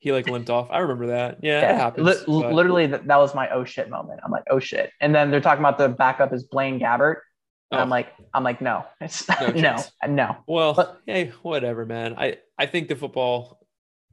[0.00, 0.68] He like limped off.
[0.70, 1.38] I remember that.
[1.42, 2.06] Yeah, Yeah, it happens.
[2.26, 4.20] Li- but- literally that, that was my oh shit moment.
[4.24, 7.16] I'm like oh shit, and then they're talking about the backup is Blaine Gabbert,
[7.70, 7.82] and Oh.
[7.82, 9.76] I'm like I'm like no, it's No no,
[10.08, 12.14] no, Well, But- hey, whatever, man.
[12.18, 13.58] I I think the football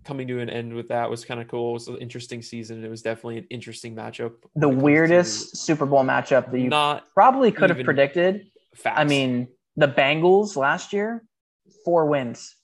[0.05, 1.71] coming to an end with that was kind of cool.
[1.71, 2.83] It was an interesting season.
[2.83, 4.33] It was definitely an interesting matchup.
[4.55, 7.83] The when it comes weirdest to Super Bowl matchup that you not probably could have
[7.83, 8.47] predicted.
[8.75, 8.99] facts.
[8.99, 9.47] I mean,
[9.77, 11.23] the Bengals last year,
[11.85, 12.55] four wins.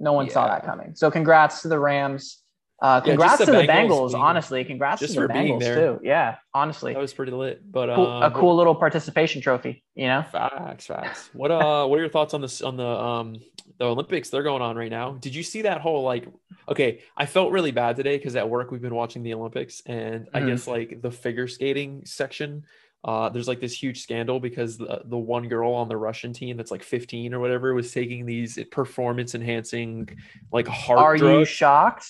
[0.00, 0.94] No one saw that coming.
[0.94, 2.38] So congrats to the Rams.
[2.82, 4.64] Uh, Yeah, congrats just to the Bengals Bengals, honestly.
[4.64, 5.74] Congrats just to the Bengals there.
[5.74, 6.00] too.
[6.02, 6.94] Yeah, honestly.
[6.94, 7.60] that was pretty lit.
[7.70, 10.22] But Cool- uh, a cool little participation trophy, you know?
[10.32, 11.28] Facts, facts.
[11.34, 13.36] What uh what are your thoughts on this on the um
[13.78, 15.12] the Olympics they're going on right now?
[15.12, 16.26] Did you see that whole like
[16.70, 20.28] okay, I felt really bad today because at work we've been watching the Olympics and
[20.32, 20.46] I Mhm.
[20.46, 22.64] guess like the figure skating section
[23.04, 26.56] uh there's like this huge scandal because the, the one girl on the Russian team
[26.56, 30.08] that's like 15 or whatever was taking these performance enhancing
[30.52, 32.06] like heart Are you shocked?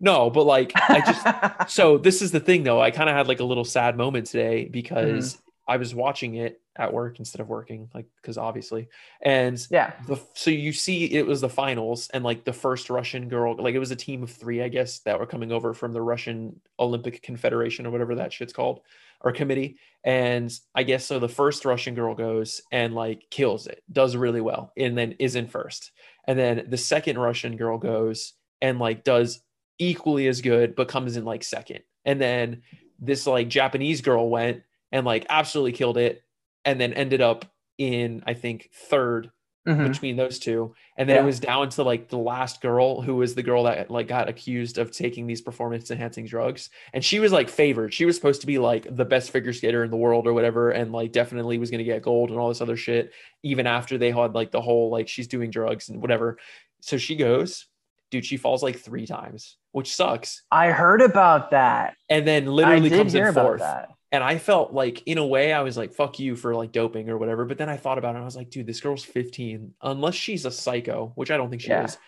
[0.00, 2.80] no, but like I just so this is the thing though.
[2.80, 6.60] I kind of had like a little sad moment today because i was watching it
[6.76, 8.88] at work instead of working like because obviously.
[9.22, 9.92] And yeah.
[10.08, 13.74] the so you see it was the finals and like the first russian girl like
[13.74, 16.60] it was a team of three i guess that were coming over from the russian
[16.78, 18.80] olympic confederation or whatever that shit's called
[19.20, 19.78] or committee.
[20.02, 24.40] And i guess so the first russian girl goes and like kills it does really
[24.40, 25.92] well and then is in first.
[26.26, 29.40] And then the second russian girl goes and like does
[29.78, 31.80] equally as good but comes in like second.
[32.04, 32.62] And then
[32.98, 34.62] this like japanese girl went
[34.94, 36.22] and like absolutely killed it
[36.64, 37.44] and then ended up
[37.76, 39.30] in i think third
[39.66, 39.88] Mhm.
[39.88, 41.22] between those two and then Yeah.
[41.22, 44.28] it was down to like the last girl who was the girl that like got
[44.28, 48.42] accused of taking these performance enhancing drugs and she was like favored she was supposed
[48.42, 51.56] to be like the best figure skater in the world or whatever and like definitely
[51.56, 54.50] was going to get gold and all this other shit even after they had like
[54.50, 56.36] the whole like she's doing drugs and whatever
[56.82, 57.66] so she goes
[58.10, 61.96] dude she falls like three times which sucks I heard about that.
[62.10, 63.88] and then literally comes in fourth that.
[64.14, 67.10] And I felt like, in a way, I was like, fuck you for like doping
[67.10, 67.44] or whatever.
[67.44, 68.18] But then I thought about it.
[68.18, 69.74] And I was like, dude, this girl's 15.
[69.82, 71.84] Unless she's a psycho, which I don't think she Yeah.
[71.84, 71.98] is.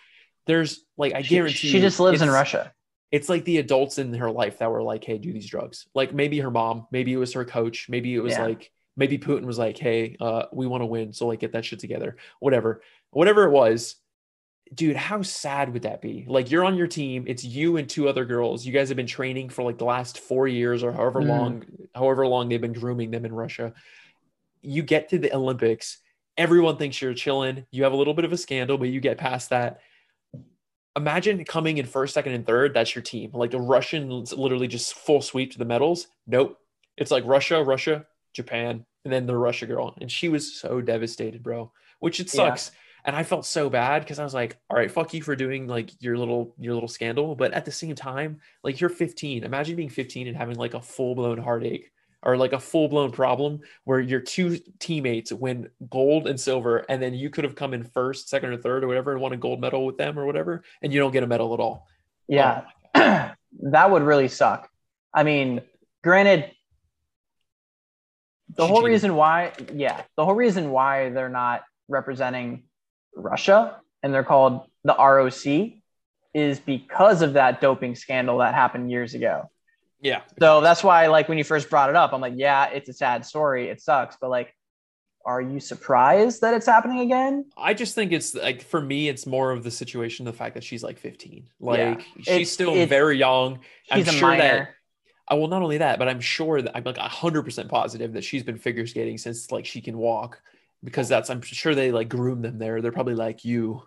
[0.47, 2.73] There's like, I She, guarantee she just lives in Russia.
[3.11, 6.15] it's like the adults in her life that were like, "Hey, do these drugs." Like
[6.15, 8.45] maybe her mom, maybe it was her coach, maybe it was Yeah.
[8.45, 11.65] like maybe Putin was like, "Hey, uh, we want to win, so like get that
[11.65, 13.97] shit together." Whatever, whatever it was,
[14.75, 14.97] dude.
[14.97, 16.25] How sad would that be?
[16.29, 18.67] Like you're on your team, it's you and two other girls.
[18.67, 21.29] You guys have been training for like the last four years or however Mm.
[21.29, 23.73] long, however long they've been grooming them in Russia.
[24.63, 25.99] You get to the Olympics,
[26.37, 27.67] everyone thinks you're chilling.
[27.71, 29.81] You have a little bit of a scandal, but you get past that
[30.97, 32.73] imagine coming in first, second, and third.
[32.75, 33.31] That's your team.
[33.35, 36.07] Like the Russians literally just full sweep to the medals.
[36.27, 36.59] Nope.
[36.97, 39.95] It's like Russia, Russia, Japan, and then the Russia girl.
[40.01, 42.55] And she was so devastated, bro, which it Yeah.
[43.07, 45.69] And I felt so bad because I was like, all right, fuck you for doing
[45.69, 47.37] like your little your little scandal.
[47.37, 49.45] But at the same time, like you're 15.
[49.45, 51.93] Imagine being 15 and having like a full-blown heartache
[52.25, 57.15] or like a full-blown problem where your two teammates win gold and silver, and then
[57.15, 59.61] you could have come in first, second, or third, or whatever, and won a gold
[59.61, 61.87] medal with them or whatever, and you don't get a medal at all.
[62.27, 62.65] Yeah,
[62.97, 63.31] oh
[63.71, 64.69] that would really suck.
[65.15, 65.61] I mean,
[66.03, 66.51] granted,
[68.57, 72.65] the whole reason why, yeah, the whole reason why they're not representing
[73.17, 75.73] Russia and they're called the ROC
[76.35, 79.51] is because of that doping scandal that happened years ago.
[80.01, 80.21] Yeah.
[80.39, 82.93] So that's why, like, when you first brought it up, I'm like, yeah, it's a
[82.93, 83.69] sad story.
[83.71, 84.17] It sucks.
[84.21, 84.55] But, like,
[85.25, 87.47] are you surprised that it's happening again?
[87.57, 90.63] I just think it's like for me, it's more of the situation, the fact that
[90.63, 91.49] she's like 15.
[91.59, 91.97] Like Yeah.
[92.19, 93.59] she's It's- still it's- very young.
[93.91, 94.69] I'm sure that minor.
[95.27, 98.23] I well, not only that, but I'm sure that I'm like hundred percent positive that
[98.23, 100.41] she's been figure skating since like she can walk,
[100.87, 102.81] because that's I'm sure they like groom them there.
[102.81, 103.83] They're probably like you,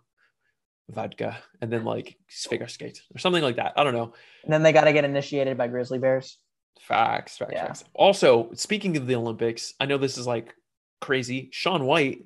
[0.90, 3.74] vodka, and then like figure skate or something like that.
[3.78, 4.14] I don't know.
[4.44, 6.38] And then they got to get initiated by grizzly bears.
[6.82, 7.68] Facts, facts, Yeah.
[7.68, 7.86] facts.
[7.94, 10.54] Also, speaking of the Olympics, I know this is like
[11.00, 11.48] crazy.
[11.54, 12.26] Shaun White,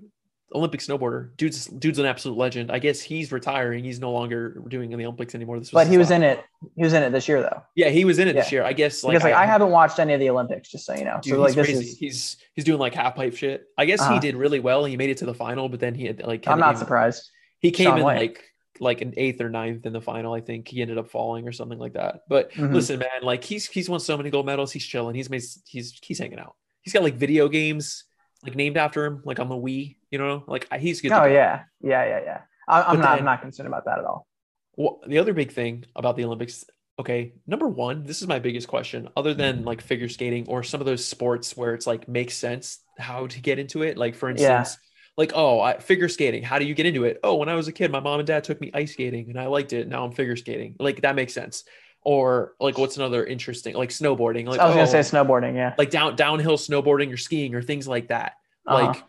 [0.54, 2.72] Olympic snowboarder, dude's dude's an absolute legend.
[2.72, 3.84] I guess he's retiring.
[3.84, 5.60] He's no longer doing the Olympics anymore.
[5.60, 6.44] This But he was in it.
[6.76, 7.62] He was in it this year, though.
[7.76, 8.63] Yeah, he was in it this year.
[8.63, 11.06] I guess like because like I, haven't watched any of the Olympics, just so you
[11.06, 11.20] know.
[11.22, 11.86] Dude, so like he's this crazy.
[11.86, 13.66] is He's he's doing like half pipe shit.
[13.78, 14.20] I guess he Uh-huh.
[14.20, 14.86] did really well.
[14.86, 17.30] He made it to the final, but then he had like I'm not surprised.
[17.60, 18.18] He came Shaun in White.
[18.18, 18.44] like
[18.80, 20.34] like an eighth or ninth in the final.
[20.34, 22.22] I think he ended up falling or something like that.
[22.28, 22.74] But Mhm.
[22.74, 24.72] listen, man, like he's he's won so many gold medals.
[24.72, 25.16] He's chilling.
[25.16, 26.56] He's made he's he's hanging out.
[26.82, 28.04] He's got like video games
[28.43, 29.97] like named after him, like on the Wii.
[30.12, 31.10] You know, like he's good.
[31.10, 32.41] to Oh yeah, yeah, yeah, yeah.
[32.67, 33.10] I, I'm not.
[33.10, 34.27] then- I'm not concerned about that at all.
[34.75, 36.65] Well, the other big thing about the Olympics,
[36.99, 39.67] okay, number one, this is my biggest question, other than mm-hmm.
[39.67, 43.39] like figure skating or some of those sports where it's like makes sense how to
[43.39, 43.97] get into it.
[43.97, 44.60] Like for Yeah.
[44.60, 44.77] instance,
[45.15, 46.41] like oh, I, figure skating.
[46.41, 47.19] How do you get into it?
[47.23, 49.39] Oh, when I was a kid, my mom and dad took me ice skating and
[49.39, 49.88] I liked it.
[49.88, 50.75] Now I'm figure skating.
[50.79, 51.63] Like that makes sense.
[52.06, 54.46] Or like what's another interesting like snowboarding?
[54.46, 55.56] Like I was oh, gonna say snowboarding.
[55.56, 55.74] Yeah.
[55.78, 58.34] like down downhill snowboarding or skiing or things like that.
[58.68, 58.88] Uh-huh.
[58.88, 59.04] Like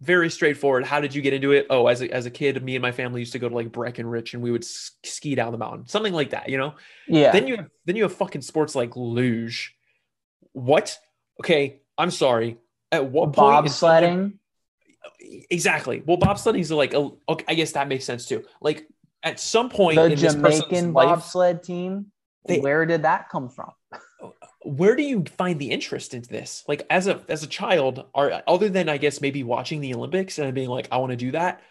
[0.00, 0.84] very straightforward.
[0.86, 1.66] How did you get into it?
[1.68, 3.70] Oh, as a, as a kid, me and my family used to go to like
[3.70, 6.74] Breckenridge and we would ski down the mountain, something like that, you know?
[7.06, 7.32] yeah.
[7.32, 9.76] Then you have, then you have fucking sports like luge.
[10.52, 10.98] What?
[11.40, 12.56] Okay, I'm sorry.
[12.90, 14.38] At what bobsledding.
[15.50, 16.02] Exactly.
[16.04, 18.44] Well, bobsledding is like, a, okay, I guess that makes sense too.
[18.62, 18.86] Like
[19.22, 22.06] at some point The in this person's Jamaican life, bobsled team.
[22.46, 23.72] They- where did that come from?
[24.62, 28.42] where do you find the interest into this like as a as a child are
[28.46, 31.30] other than i guess maybe watching the olympics and being like i want to do
[31.30, 31.62] that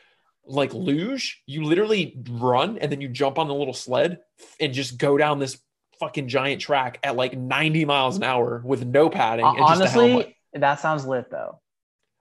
[0.46, 4.20] like luge you literally run and then you jump on the little sled
[4.60, 5.60] and just go down this
[6.00, 9.96] fucking giant track at like 90 miles an hour with no padding and just.
[9.96, 11.60] Honestly, that sounds lit though.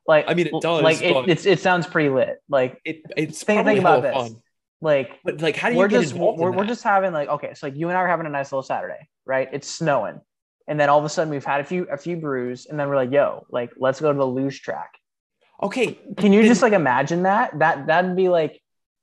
[0.07, 2.39] Like I mean, it does, Like it, it's it sounds pretty lit.
[2.49, 4.15] Like it, it's Think- think about this.
[4.15, 4.37] fun
[4.81, 7.53] like but like how do you we're get just we're, we're just having like okay,
[7.55, 9.49] so like you and I are having a nice little Saturday, right?
[9.53, 10.21] It's snowing,
[10.69, 12.89] and then all of a sudden we've had a few a few brews, and then
[12.89, 14.93] we're like, yo, like let's go to the luge track.
[15.63, 17.59] okay Can you Then- just like imagine that?
[17.59, 18.61] That that'd be like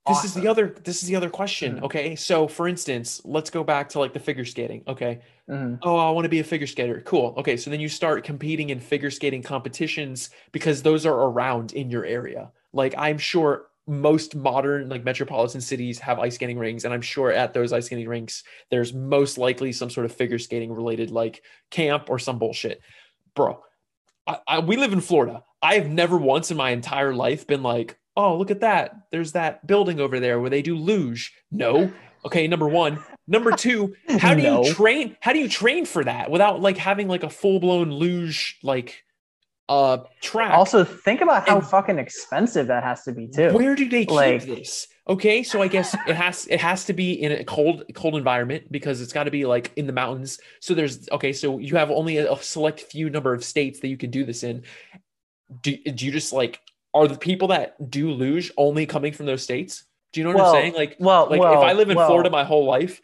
[0.07, 1.83] this is the other this is the other question Mhm.
[1.85, 5.79] okay so for instance let's go back to like the figure skating okay Mhm.
[5.83, 7.01] oh, I want to be a figure skater.
[7.05, 7.35] Cool.
[7.37, 7.55] Okay.
[7.55, 12.03] So then you start competing in figure skating competitions because those are around in your
[12.03, 12.51] area.
[12.73, 17.31] Like I'm sure most modern like metropolitan cities have ice skating rinks and i'm sure
[17.31, 21.43] at those ice skating rinks there's most likely some sort of figure skating related like
[21.69, 22.81] camp or some bullshit.
[23.35, 23.61] Bro
[24.27, 25.43] I, I, we live in florida.
[25.61, 28.95] I have never once in my entire life been like oh look at that.
[29.11, 31.33] There's that building over there where they do luge.
[31.51, 31.91] No.
[32.25, 33.03] Okay number one.
[33.27, 34.63] Number two how do No.
[34.63, 38.57] you train how do you train for that without like having like a full-blown luge
[38.63, 39.03] like
[39.67, 40.51] uh track.
[40.53, 43.51] Also, think about how And- fucking expensive that has to be too.
[43.53, 44.87] where do they keep Like- this?
[45.07, 48.71] Okay so i guess it has it has to be in a cold cold environment
[48.71, 50.39] because it's got to be like in the mountains.
[50.59, 53.87] So there's okay so you have only a, a select few number of states that
[53.89, 54.63] you can do this in.
[55.61, 56.59] Do, do you just like
[56.95, 59.83] are the people that do luge only coming from those states?
[60.11, 60.73] Do you know what Well, i'm saying?
[60.73, 63.01] Like well, like well, if i live in well, florida my whole life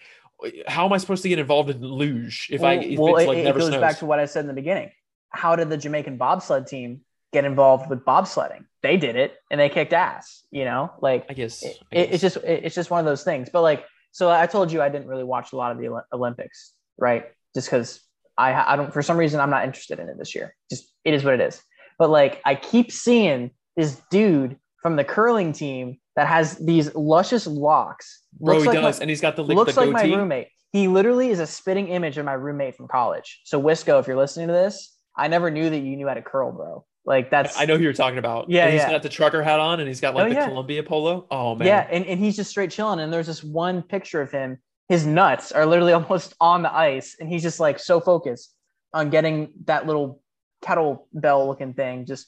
[0.67, 3.23] how am I supposed to get involved in luge if I Well, if well, it's
[3.25, 3.79] it, like it never goes snows?
[3.81, 4.89] back to what I said in the beginning.
[5.31, 7.01] How did the Jamaican bobsled team
[7.33, 8.65] get involved with bobsledding?
[8.83, 10.43] They did it and they kicked ass.
[10.51, 13.05] You know, like I guess, it, I it- it's just it- it's just one of
[13.05, 13.49] those things.
[13.51, 16.73] But like, so I told you I didn't really watch a lot of the Olympics,
[16.97, 17.25] right?
[17.55, 18.01] Just because
[18.37, 20.55] I I don't for some reason I'm not interested in it this year.
[20.69, 21.61] Just it is what it is.
[21.97, 27.47] But like I keep seeing this dude from the curling team that has these luscious
[27.47, 28.23] locks.
[28.39, 30.47] bro, he Looks like does, my- and he's got the looks the like my roommate.
[30.73, 33.41] He literally is a spitting image of my roommate from college.
[33.45, 36.21] So Wisco, if you're listening to this, I never knew that you knew how to
[36.21, 36.85] curl, bro.
[37.05, 38.49] Like that's I know who you're talking about.
[38.49, 38.91] Yeah, and he's yeah.
[38.91, 40.47] got the trucker hat on, and he's got like Oh, the yeah.
[40.47, 41.25] Columbia polo.
[41.31, 42.99] Oh man, Yeah, and, and he's just straight chilling.
[42.99, 44.59] And there's this one picture of him.
[44.87, 48.53] His nuts are literally almost on the ice, and he's just like so focused
[48.93, 50.21] on getting that little
[50.63, 52.27] kettlebell looking thing just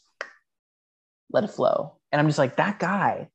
[1.31, 1.97] let it flow.
[2.11, 3.29] And I'm just like that guy.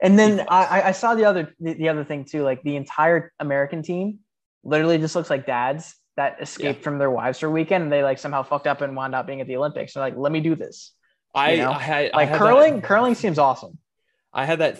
[0.00, 2.42] And then I, I- saw the other the, the other thing too.
[2.42, 4.18] Like the entire American team
[4.62, 8.02] literally just looks like dads that escaped from their wives for a weekend, and they
[8.02, 9.94] like somehow fucked up and wound up being at the Olympics.
[9.94, 10.92] They're like, let me do this.
[11.34, 11.70] I, you know?
[11.72, 13.78] I had I Like had curling, That, curling seems awesome.
[14.32, 14.78] I had that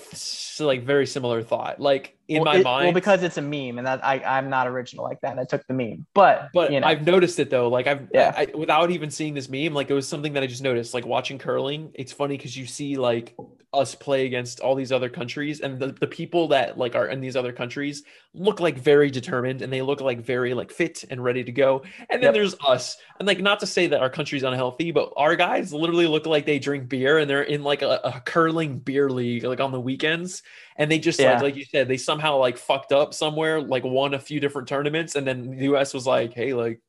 [0.61, 1.81] like very similar thought.
[1.81, 4.51] Like in well, my it- mind, Well, because it's a meme, and that I, I'm
[4.51, 5.33] not original like that.
[5.33, 7.68] And I took the meme, but But you know, I've noticed it though.
[7.68, 8.33] Like I've Yeah.
[8.37, 10.94] I, without even seeing this meme, like it was something that I just noticed.
[10.94, 13.35] Like watching curling, it's funny because you see like
[13.76, 17.20] us play against all these other countries, and the, the people that like are in
[17.20, 18.02] these other countries
[18.34, 21.82] look like very determined and they look like very like fit and ready to go.
[22.10, 22.34] And then Yep.
[22.34, 22.96] there's us.
[23.18, 26.44] And like not to say that our country's unhealthy, but our guys literally look like
[26.46, 29.80] they drink beer and they're in like a, a curling beer league like on the
[29.80, 30.42] weekends.
[30.76, 31.24] And they just Yeah.
[31.24, 34.68] like like you said, they somehow like fucked up somewhere, like won a few different
[34.68, 36.80] tournaments, and then the US was like, hey, like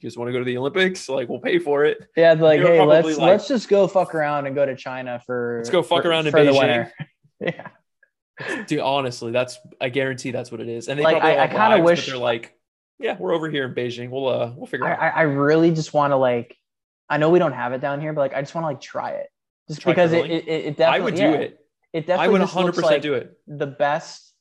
[0.00, 1.08] you guys want to go to the Olympics?
[1.08, 1.98] Like we'll pay for it.
[2.16, 5.56] yeah, like, hey, let's like- let's just go fuck around and go to China for
[5.58, 6.58] Let's go fuck for- around in for the Beijing.
[6.58, 6.92] winter.
[7.40, 10.88] yeah, Dude, honestly, that's I guarantee that's what it is.
[10.88, 12.54] And they Like, I- I kinda wish- they're like,
[13.00, 14.10] yeah, we're over here in Beijing.
[14.10, 15.00] We'll uh we'll figure I, out.
[15.00, 16.56] I I really just want to like,
[17.08, 18.80] I know we don't have it down here, but like, I just want to like
[18.80, 19.28] try it,
[19.68, 20.30] just Try because it, curling?
[20.32, 21.58] it it it I definitely would do yeah, it.
[21.92, 23.38] It I definitely would 100% like do it.
[23.46, 24.32] the best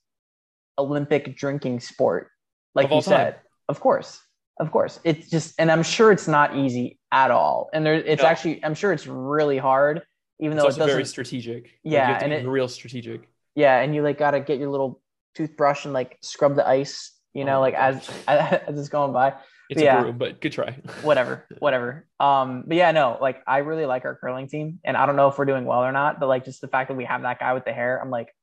[0.77, 2.29] Olympic drinking sport,
[2.75, 3.37] like Of you said.
[3.69, 4.19] Of course,
[4.59, 4.99] of course.
[5.03, 7.69] It's just, and I'm sure it's not easy at all.
[7.73, 8.27] And there, it's No.
[8.29, 10.01] actually, I'm sure it's really hard,
[10.39, 11.63] even It's though it also very strategic.
[11.63, 13.27] Like, Yeah, have and be it- real strategic.
[13.55, 15.01] yeah, and you like gotta get your little
[15.35, 19.13] toothbrush and like scrub the ice, you know, Oh like as, as as it's going
[19.13, 19.35] by.
[19.69, 19.99] It's yeah.
[19.99, 20.71] a broom, but good try.
[21.03, 22.07] Whatever, whatever.
[22.21, 25.27] Um, but yeah, no, like I really like our curling team, and I don't know
[25.27, 27.39] if we're doing well or not, but like just the fact that we have that
[27.39, 28.33] guy with the hair, I'm like,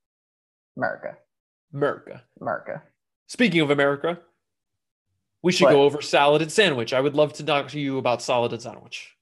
[0.77, 1.17] America,
[1.73, 2.23] America.
[2.41, 2.83] America.
[3.29, 4.19] Speaking of America,
[5.45, 5.73] we should What?
[5.73, 6.93] go over salad and sandwich.
[6.93, 9.15] I would love to talk to you about salad and sandwich.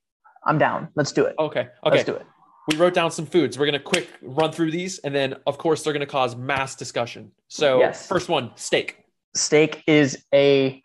[0.47, 0.89] I'm down.
[0.95, 1.35] Let's do it.
[1.39, 1.61] Okay.
[1.61, 1.69] Okay.
[1.85, 2.25] Let's do it.
[2.69, 3.59] we wrote down some foods.
[3.59, 7.33] We're gonna quick run through these, and then of course they're gonna cause mass discussion.
[7.49, 8.07] So Yes.
[8.07, 9.05] first one, steak.
[9.35, 10.81] Steak is a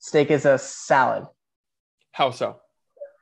[0.00, 1.24] steak is a salad.
[2.12, 2.60] How so?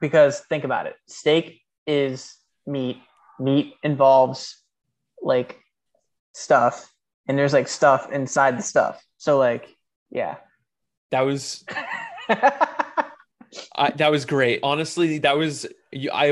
[0.01, 2.37] because think about it steak is
[2.67, 2.99] meat
[3.39, 4.63] meat involves
[5.23, 5.59] like
[6.35, 6.93] stuff
[7.27, 9.75] and there's like stuff inside the stuff so like
[10.11, 10.35] yeah
[11.15, 11.65] That was
[13.77, 14.59] I, that was great.
[14.65, 16.31] Honestly, that was you- I.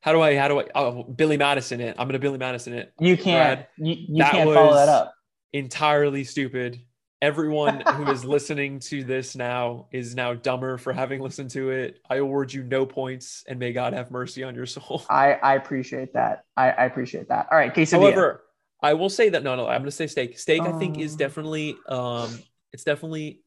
[0.00, 0.36] How do I?
[0.36, 0.64] How do I?
[0.74, 1.96] Oh, Billy Madison it.
[1.98, 2.94] I'm gonna Billy Madison it.
[2.98, 5.12] you can't Brad, you, you that can't follow that up
[5.52, 6.80] Entirely stupid.
[7.20, 12.00] Everyone who is listening to this now is now dumber for having listened to it.
[12.08, 15.02] I award you no points, and may God have mercy on your soul.
[15.10, 18.42] i i appreciate that i, I appreciate that all right quesadilla However,
[18.82, 20.38] I will say that no, no, I'm gonna say steak.
[20.38, 21.18] Steak, I think, is Um.
[21.18, 22.38] definitely, um,
[22.76, 23.40] it's definitely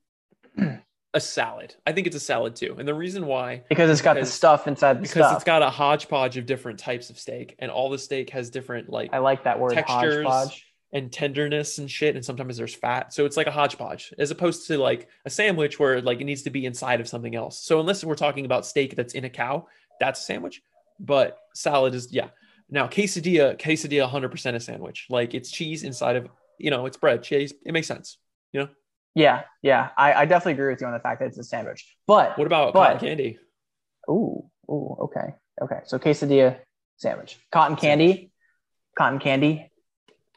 [1.14, 1.76] a salad.
[1.86, 4.68] I think it's a salad too, and the reason why because it's got the stuff
[4.68, 7.92] inside the because stuff it's got a hodgepodge of different types of steak, and all
[7.92, 12.16] the steak has different like i like that word textures hodgepodge and tenderness and shit,
[12.16, 15.80] and sometimes there's fat, so it's like a hodgepodge, as opposed to like a sandwich
[15.80, 17.64] where like it needs to be inside of something else.
[17.64, 19.68] So unless we're talking about steak that's in a cow,
[20.00, 20.64] that's a sandwich.
[21.00, 22.30] But salad is yeah.
[22.72, 25.08] Now quesadilla, quesadilla, 100% a sandwich.
[25.12, 27.54] Like it's cheese inside of you know it's bread, cheese.
[27.64, 28.18] It makes sense.
[29.16, 31.96] Yeah yeah I, I definitely agree with you on the fact that it's a sandwich
[32.08, 33.40] but What about But- cotton candy?
[34.10, 35.80] Ooh, ooh, okay, okay.
[35.86, 36.58] So quesadilla
[36.98, 38.32] sandwich, cotton candy,
[38.98, 39.72] cotton candy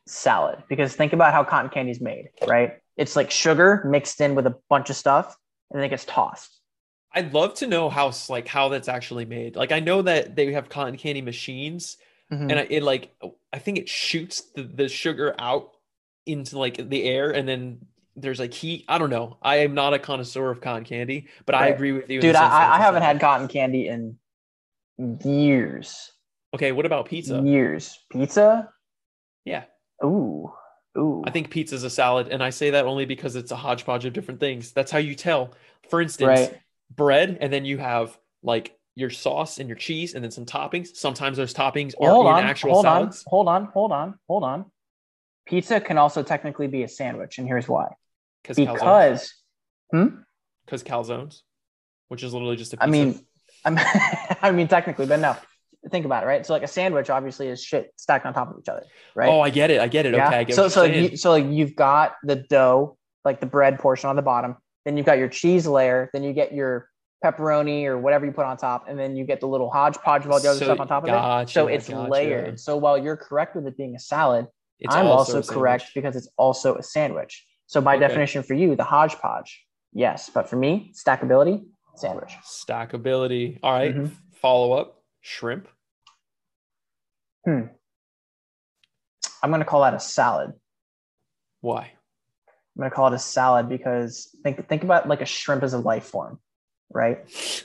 [0.07, 0.63] salad.
[0.69, 2.75] Because think about how cotton candy is made, right?
[2.97, 5.37] It's like sugar mixed in with a bunch of stuff,
[5.71, 6.61] and then it gets tossed.
[7.15, 9.57] I'd love to know how like how that's actually made.
[9.57, 11.97] Like I know that they have cotton candy machines,
[12.31, 12.51] Mhm.
[12.51, 13.15] and it like
[13.53, 15.71] I think it shoots the, the sugar out
[16.27, 17.87] into like the air, and then
[18.17, 18.85] there's like heat.
[18.89, 19.39] I don't know.
[19.43, 22.21] I am not a connoisseur of cotton candy, but I agree with you.
[22.21, 24.19] Dude, I, I haven't had cotton candy in
[25.25, 26.13] years.
[26.55, 27.41] Okay, what about pizza?
[27.41, 27.99] Years.
[28.11, 28.69] Pizza?
[29.45, 29.65] Yeah,
[30.05, 30.53] Ooh.
[30.97, 31.23] Ooh.
[31.27, 34.13] I think pizza's a salad, and I say that only because it's a hodgepodge of
[34.13, 34.73] different things.
[34.73, 35.55] That's how you tell.
[35.89, 36.61] For instance, Right.
[36.95, 40.95] bread, and then you have like your sauce and your cheese, and then some toppings.
[40.97, 43.25] Sometimes those toppings are hold in on, actual hold salads.
[43.27, 44.67] on, hold on, hold on, hold on.
[45.47, 47.89] Pizza can also technically be a sandwich, and here's why.
[48.43, 48.79] Because calzones.
[48.81, 49.35] Because,
[49.93, 50.07] hmm?
[50.65, 51.41] Because calzones,
[52.09, 53.21] which is literally just a I mean,
[53.65, 53.79] I'm,
[54.43, 55.37] I mean, technically, but no.
[55.91, 56.47] Think about it, right?
[56.47, 58.85] So, like a sandwich, obviously, is shit stacked on top of each other,
[59.17, 59.29] right?
[59.29, 59.81] oh, I get it.
[59.81, 60.15] I get it.
[60.15, 61.11] Okay, I get so, so, you're like, saying.
[61.11, 64.57] you, so like you've got the dough, like the bread portion on the bottom.
[64.85, 66.09] Then you've got your cheese layer.
[66.13, 66.89] Then you get your
[67.25, 70.31] pepperoni or whatever you put on top, and then you get the little hodgepodge of
[70.31, 71.09] all the other So- stuff on top of
[71.43, 71.51] it.
[71.51, 72.09] So it's gotcha.
[72.11, 72.61] layered.
[72.61, 74.47] So while you're correct with it being a salad,
[74.79, 75.49] It's I'm also, a sandwich.
[75.49, 77.45] correct because it's also a sandwich.
[77.67, 78.01] So by Okay.
[78.07, 80.31] definition for you, the hodgepodge, yes.
[80.31, 81.65] But for me, stackability,
[81.97, 82.35] sandwich.
[82.45, 83.59] Stackability.
[83.63, 83.95] All right.
[83.95, 84.11] Mhm.
[84.35, 85.03] Follow up.
[85.21, 85.69] Shrimp.
[87.45, 87.67] Hmm.
[89.43, 90.53] I'm gonna call that a salad.
[91.61, 91.93] Why?
[92.77, 95.79] I'm gonna call it a salad because think think about like a shrimp as a
[95.79, 96.41] life form,
[96.91, 97.19] right?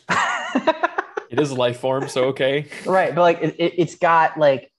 [1.30, 2.68] It is a life form, so okay.
[2.86, 4.72] right, but like it, it, it's got like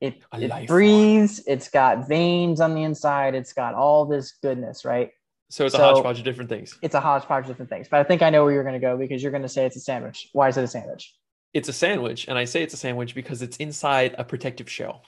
[0.00, 5.10] it, it breathes, it's got veins on the inside, it's got all this goodness, right?
[5.48, 6.76] So it's a hodgepodge of different things.
[6.82, 7.88] It's a hodgepodge of different things.
[7.88, 9.80] But I think I know where you're gonna go because you're gonna say it's a
[9.80, 10.28] sandwich.
[10.32, 11.14] Why is it a sandwich?
[11.54, 15.02] It's a sandwich, and I say it's a sandwich because it's inside a protective shell.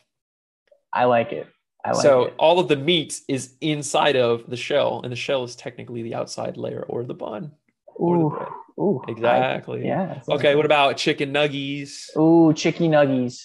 [0.92, 1.46] I like it.
[1.84, 2.34] I like so it.
[2.38, 6.14] all of the meat is inside of the shell, and the shell is technically the
[6.14, 7.52] outside layer or the bun
[7.86, 8.48] or the Ooh, bread.
[8.80, 9.86] ooh, I- Exactly.
[9.86, 10.22] yeah.
[10.28, 10.54] Okay.
[10.54, 12.16] What about chicken nuggies?
[12.16, 13.42] Ooh, chicken nuggies.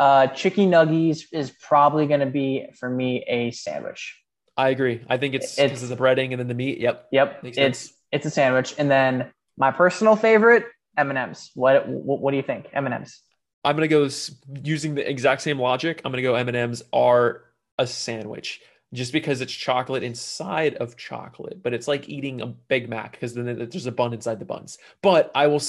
[0.00, 4.16] Uh, chicky nuggies is probably going to be for me a sandwich.
[4.56, 5.02] I agree.
[5.08, 6.78] I think it's because It's- of the breading and then the meat.
[6.78, 7.08] Yep.
[7.12, 8.74] Yep, it's it's a sandwich.
[8.78, 10.64] And then my personal favorite,
[10.96, 11.50] M and M's.
[11.54, 12.66] What, what what do you think?
[12.72, 13.20] M and M's.
[13.62, 14.08] I'm gonna go
[14.64, 16.00] using the exact same logic.
[16.04, 17.44] I'm gonna go M and M's are
[17.78, 18.60] a sandwich
[18.92, 23.34] just because it's chocolate inside of chocolate, but it's like eating a Big Mac because
[23.34, 24.78] then there's a bun inside the buns.
[25.02, 25.62] But I will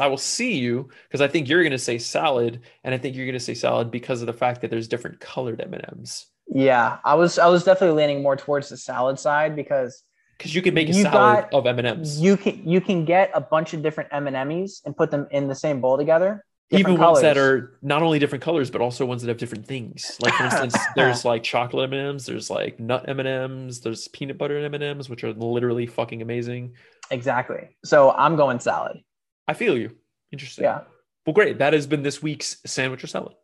[0.00, 3.26] I will see you because I think you're gonna say salad, and I think you're
[3.26, 6.26] gonna say salad because of the fact that there's different colored M and M's.
[6.48, 10.04] Yeah, I was I was definitely leaning more towards the salad side because
[10.38, 13.04] Because you can make a salad got- of M and M's, you can you can
[13.04, 15.96] get a bunch of different M and M's and put them in the same bowl
[15.96, 16.44] together.
[16.72, 19.66] Even different ones that are not only different colors but also ones that have different
[19.66, 20.16] things.
[20.20, 23.80] Like for instance, there's like chocolate M and M's, there's like nut M and M's,
[23.80, 26.74] there's peanut butter M and M's, which are literally fucking amazing.
[27.10, 27.68] exactly.
[27.84, 28.98] So I'm going salad.
[29.46, 29.96] I feel you.
[30.32, 30.64] Interesting.
[30.64, 30.80] Yeah.
[31.26, 31.58] Well, great.
[31.58, 33.34] That has been this week's sandwich or salad.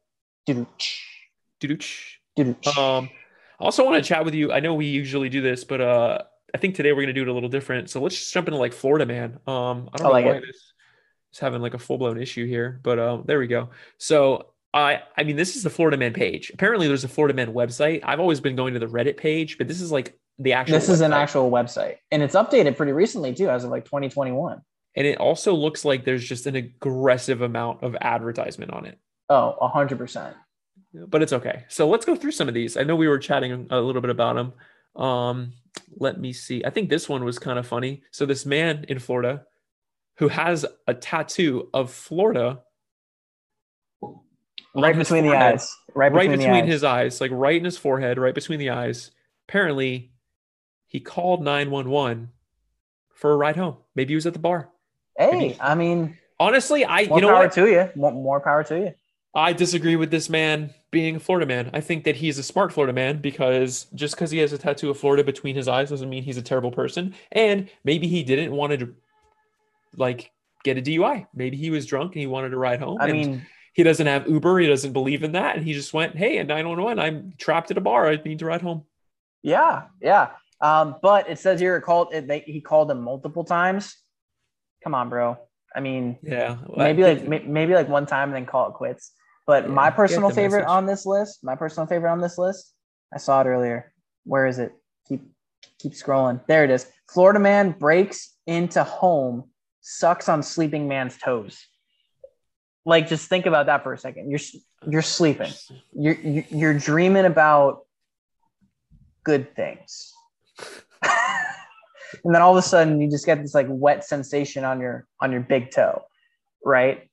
[0.46, 1.04] Doo-doo-ch,
[1.60, 2.20] Doo-doo-ch.
[2.36, 2.78] doo-doo-ch.
[2.78, 3.10] Um,
[3.60, 4.52] I also want to chat with you.
[4.52, 6.18] I know we usually do this, but uh,
[6.54, 7.90] I think today we're gonna do it a little different.
[7.90, 9.38] So let's just jump into like Florida man.
[9.46, 10.44] Um, I don't I know like why it.
[10.46, 10.67] this
[11.32, 13.70] is having like a full blown issue here, but um, there we go.
[13.98, 16.50] So I, I mean, this is the Florida man page.
[16.52, 18.00] Apparently, there's a Florida man website.
[18.04, 20.74] I've always been going to the Reddit page, but this is like the actual.
[20.74, 24.60] this is an actual website, and it's updated pretty recently too, as of like 2021.
[24.96, 28.98] and it also looks like there's just an aggressive amount of advertisement on it.
[29.28, 30.36] Oh, hundred percent.
[30.92, 31.64] but it's okay.
[31.68, 32.76] So let's go through some of these.
[32.76, 34.52] I know we were chatting a little bit about them.
[35.02, 35.52] Um,
[35.96, 36.64] let me see.
[36.64, 38.02] I think this one was kind of funny.
[38.10, 39.44] So this man in Florida
[40.18, 42.62] who has a tattoo of Florida
[44.74, 45.74] Right his between the eyes.
[45.94, 46.68] Right right between, between the eyes.
[46.68, 49.10] his eyes, like right in his forehead, right between the eyes.
[49.48, 50.12] Apparently,
[50.86, 52.28] he called 911
[53.12, 53.78] for a ride home.
[53.96, 54.68] Maybe he was at the bar.
[55.16, 57.52] Hey, I mean, Honestly, I you know more power what?
[57.52, 57.90] to you.
[57.96, 58.94] More, more power to you.
[59.34, 61.70] I disagree with this man being a Florida man.
[61.72, 64.90] I think that he's a smart Florida man because just because he has a tattoo
[64.90, 67.14] of Florida between his eyes doesn't mean he's a terrible person.
[67.32, 68.94] And maybe he didn't want to
[69.96, 70.30] like
[70.64, 71.26] get a DUI.
[71.34, 72.98] Maybe he was drunk and he wanted to ride home.
[73.00, 74.58] I and mean, he doesn't have Uber.
[74.60, 75.56] He doesn't believe in that.
[75.56, 78.08] And he just went, Hey, at 911, I'm trapped at a bar.
[78.08, 78.84] I need to ride home.
[79.42, 80.30] yeah, yeah.
[80.60, 82.26] Um, but it says here it called it.
[82.26, 83.96] They, he called them multiple times.
[84.82, 85.38] Come on, bro.
[85.74, 86.56] I mean, Yeah.
[86.76, 89.12] maybe I- like may- maybe like one time and then call it quits.
[89.46, 90.68] But Yeah, my personal favorite message.
[90.70, 92.74] on this list, my personal favorite on this list,
[93.14, 93.92] I saw it earlier.
[94.24, 94.72] Where is it?
[95.08, 95.22] Keep
[95.78, 96.40] keep scrolling.
[96.48, 96.90] There it is.
[97.10, 99.44] Florida man breaks into home,
[99.80, 101.66] sucks on sleeping man's toes.
[102.84, 104.30] Like, just think about that for a second.
[104.30, 104.40] You're
[104.88, 105.52] you're sleeping.
[105.92, 107.84] You're you're dreaming about
[109.24, 110.12] good things.
[111.02, 115.06] and then all of a sudden you just get this like wet sensation on your
[115.20, 116.04] on your big toe,
[116.64, 117.08] right?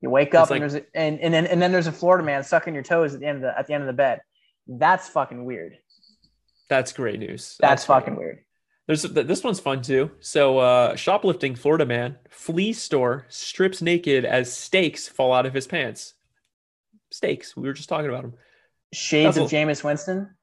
[0.00, 2.24] You wake up like- and there's a, and, and then and then there's a Florida
[2.24, 4.20] man sucking your toes at the end of the at the end of the bed.
[4.66, 5.78] That's fucking weird.
[6.68, 7.56] That's great news.
[7.60, 7.96] That's, great.
[7.96, 8.44] fucking weird.
[8.86, 10.10] There's this one's fun too.
[10.20, 15.66] So, uh, shoplifting Florida man, flea store strips naked as steaks fall out of his
[15.66, 16.14] pants.
[17.10, 17.56] Steaks.
[17.56, 18.34] We were just talking about them.
[18.92, 20.30] Shades That's of Jameis Winston.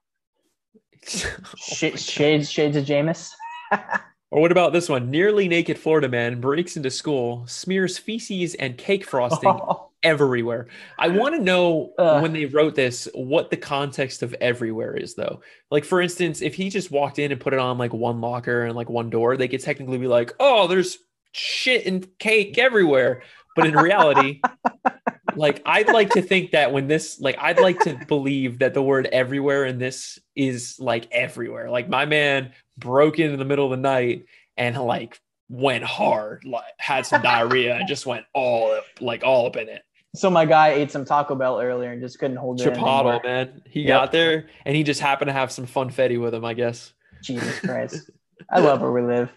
[1.01, 3.31] Oh Sh- shades, shades of Jameis.
[4.31, 5.09] Or what about this one?
[5.09, 9.49] Nearly naked Florida man breaks into school, smears feces and cake frosting
[10.03, 10.67] everywhere.
[10.97, 12.21] I want to know Ugh.
[12.21, 15.41] when they wrote this what the context of everywhere is, though.
[15.71, 18.63] Like, for instance, if he just walked in and put it on like one locker
[18.63, 20.97] and like one door, they could technically be like, oh, there's
[21.31, 23.23] shit and cake everywhere.
[23.55, 24.41] But in reality,
[25.35, 28.81] like, I'd like to think that when this, like, I'd like to believe that the
[28.81, 31.69] word everywhere in this is like everywhere.
[31.69, 34.25] Like, my man broke in in the middle of the night
[34.55, 35.19] and like
[35.49, 39.67] went hard, like, had some diarrhea and just went all up, like, all up in
[39.67, 39.83] it.
[40.15, 43.23] So my guy ate some Taco Bell earlier and just couldn't hold it in Chipotle,
[43.23, 43.61] man.
[43.65, 43.87] He Yep.
[43.87, 46.93] got there and he just happened to have some funfetti with him, I guess.
[47.21, 48.09] Jesus Christ.
[48.49, 49.29] I love where we live.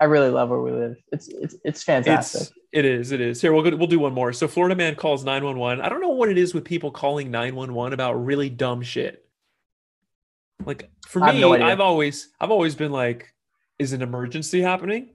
[0.00, 0.96] I really love where we live.
[1.12, 2.42] It's it's it's fantastic.
[2.42, 3.40] It's it is, it is.
[3.40, 4.32] Here, we'll go, we'll do one more.
[4.32, 5.82] So Florida man calls 911.
[5.82, 9.26] I don't know what it is with people calling 911 about really dumb shit.
[10.66, 11.52] Like for me, no.
[11.54, 13.32] I've always I've always been like,
[13.78, 15.10] is an emergency happening?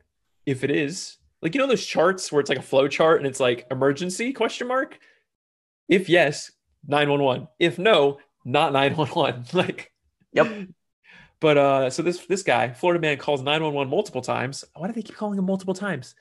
[0.45, 3.27] If it is, like you know those charts where it's like a flow chart and
[3.27, 4.99] it's like emergency question mark?
[5.87, 6.51] If yes,
[6.87, 7.47] 911.
[7.59, 9.45] If no, not 911.
[9.53, 9.91] Like
[10.33, 10.69] Yep.
[11.39, 14.63] But uh, so this this guy, Florida man, calls 911 multiple times.
[14.75, 16.13] Why do they keep calling him multiple times?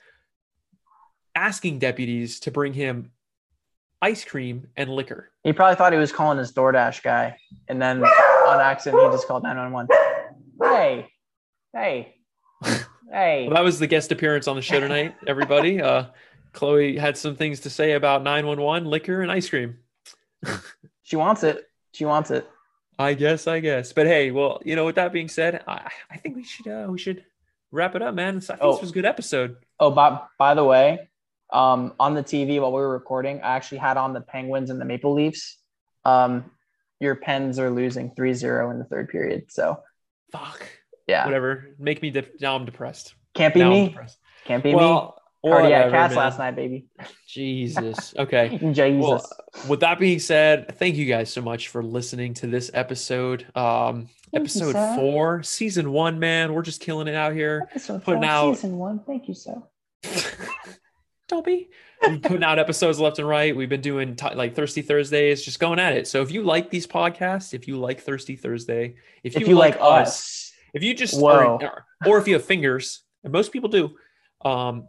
[1.35, 3.11] Asking deputies to bring him
[4.01, 5.29] ice cream and liquor.
[5.43, 9.27] He probably thought he was calling his DoorDash guy, and then on accident he just
[9.27, 9.87] called 911.
[10.59, 11.07] Hey,
[11.73, 12.15] hey,
[13.11, 13.45] hey.
[13.47, 15.81] Well, that was the guest appearance on the show tonight, everybody.
[15.81, 16.05] Uh,
[16.53, 19.77] Chloe had some things to say about 911, liquor, and ice cream.
[21.03, 21.67] She wants it.
[21.91, 22.49] She wants it.
[22.97, 23.91] I guess, I guess.
[23.91, 26.87] But hey, well, you know, with that being said, I, I think we should uh,
[26.89, 27.25] we should
[27.71, 28.37] wrap it up, man.
[28.37, 28.71] I think Oh.
[28.73, 29.57] this was a good episode.
[29.77, 31.09] Oh, by, by the way,
[31.51, 34.79] um, on the TV while we were recording, I actually had on the Penguins and
[34.79, 35.57] the Maple Leafs.
[36.05, 36.49] Um,
[37.01, 39.51] your Pens are losing 3-0 in the third period.
[39.51, 39.79] So
[40.31, 40.65] Fuck.
[41.11, 41.75] Yeah, Whatever.
[41.77, 43.13] Make me de- now I'm depressed.
[43.33, 43.89] can't be now I'm me.
[43.89, 44.17] depressed.
[44.45, 44.75] Can't be me.
[44.75, 46.23] Well, Cardiac whatever, cats man.
[46.23, 46.85] last night, baby.
[47.27, 48.13] Jesus.
[48.17, 48.57] Okay.
[48.71, 48.95] Jesus.
[48.99, 49.25] Well,
[49.67, 53.45] with that being said, thank you guys so much for listening to this episode.
[53.55, 54.95] Um, Thank episode sir.
[54.95, 56.53] four, season one, man.
[56.53, 57.67] We're just killing it out here.
[57.71, 58.99] Episode putting four, out- season one.
[59.05, 59.61] Thank you, sir.
[61.27, 61.69] Don't be.
[62.01, 63.55] We're putting out episodes left and right.
[63.55, 66.07] We've been doing t- like Thirsty Thursdays, just going at it.
[66.07, 69.77] So if you like these podcasts, if you like Thirsty Thursday, if If you like
[69.79, 71.59] us, if you just Whoa.
[71.61, 73.95] or, or if you have fingers, and most people do,
[74.43, 74.87] um,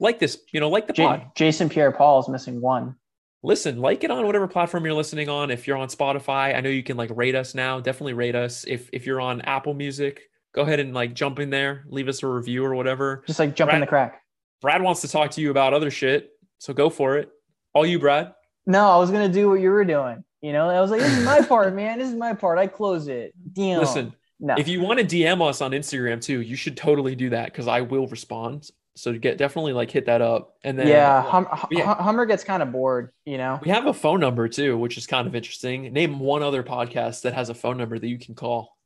[0.00, 1.30] like this, you know, like the pod.
[1.36, 2.94] Jason Pierre-Paul is missing one.
[3.42, 6.68] listen like it on whatever platform you're listening on if you're on spotify i know
[6.68, 10.22] you can like rate us now definitely rate us if if you're on apple music
[10.52, 13.54] go ahead and like jump in there leave us a review or whatever Just like
[13.54, 14.22] jump in the crack.
[14.60, 17.30] brad wants to talk to you about other shit so go for it
[17.74, 18.34] all you brad
[18.66, 20.24] No, I was gonna do what you were doing.
[20.42, 21.98] You know, I was like, this is my part, man.
[22.00, 22.58] This is my part.
[22.58, 23.32] I close it.
[23.52, 23.78] Damn.
[23.80, 24.54] listen no.
[24.56, 27.66] if you want to dm us on instagram too you should totally do that because
[27.66, 31.68] i will respond so get definitely like hit that up and then yeah, hum, hum-
[31.70, 31.94] yeah.
[31.94, 33.12] Hummer gets kind of bored.
[33.24, 33.60] You know.
[33.62, 37.22] we have a phone number too which is kind of interesting name one other podcast
[37.22, 38.76] that has a phone number that you can call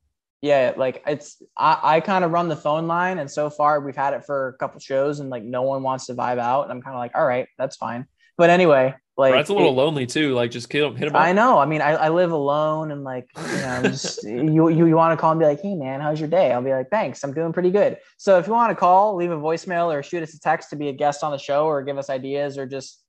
[0.42, 3.96] Yeah, like it's I, I kind of run the phone line, and so far we've
[3.96, 6.72] had it for a couple shows, and like no one wants to vibe out, and
[6.72, 8.06] I'm kind of like, all right, that's fine.
[8.42, 11.14] But anyway, like that's a little it- lonely too like just hit him hit him
[11.14, 11.22] up.
[11.22, 11.58] I know.
[11.58, 15.16] I mean, I, I live alone and like, you know, just you, you, you want
[15.16, 16.50] to call and be like, hey man, how's your day?
[16.50, 17.98] I'll be like, thanks, I'm doing pretty good.
[18.16, 20.76] So if you want to call, leave a voicemail or shoot us a text to
[20.76, 23.04] be a guest on the show or give us ideas or just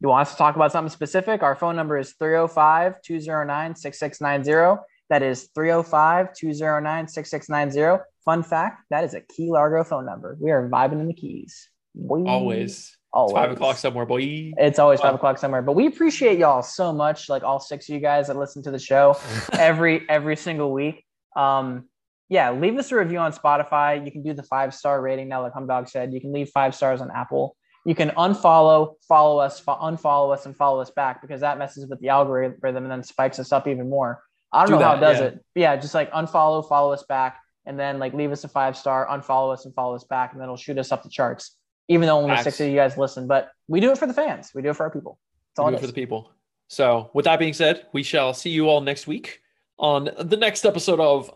[0.00, 4.80] you want us to talk about something specific, our phone number is 305 209 6690.
[5.10, 8.04] That is 305 209 6690.
[8.24, 10.38] Fun fact that is a Key Largo phone number.
[10.40, 11.70] We are vibing in the keys.
[11.96, 12.22] Boy.
[12.26, 13.30] always Always.
[13.30, 14.52] It's five o'clock somewhere, boy.
[14.58, 15.62] It's always five o'clock somewhere.
[15.62, 18.70] But we appreciate y'all so much, like all six of you guys that listen to
[18.70, 19.16] the show
[19.54, 21.02] every every single week.
[21.34, 21.88] Um,
[22.28, 24.04] yeah, leave us a review on Spotify.
[24.04, 26.12] You can do the five star rating now, like Humdog said.
[26.12, 27.56] You can leave five stars on Apple.
[27.86, 31.88] You can unfollow, follow us, fo- unfollow us, and follow us back because that messes
[31.88, 34.22] with the algorithm and then spikes us up even more.
[34.52, 35.26] I don't Do know how it does yeah.
[35.26, 35.44] it.
[35.54, 38.76] But yeah, just like unfollow, follow us back, and then like leave us a five
[38.76, 41.56] star, unfollow us, and follow us back, and then it'll shoot us up the charts.
[41.88, 42.44] Even though only Facts.
[42.44, 44.50] six of you guys listen, but we do it for the fans.
[44.54, 45.18] We do it for our people.
[45.50, 46.32] That's all Do it it for the people.
[46.68, 49.40] So, with that being said, we shall see you all next week
[49.78, 51.32] on the next episode of.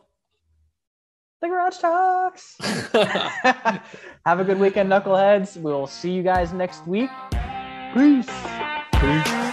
[1.40, 2.56] The Garage Talks.
[4.26, 5.56] Have a good weekend, knuckleheads.
[5.56, 7.10] We'll see you guys next week.
[7.94, 8.28] Peace.
[8.92, 9.49] Peace.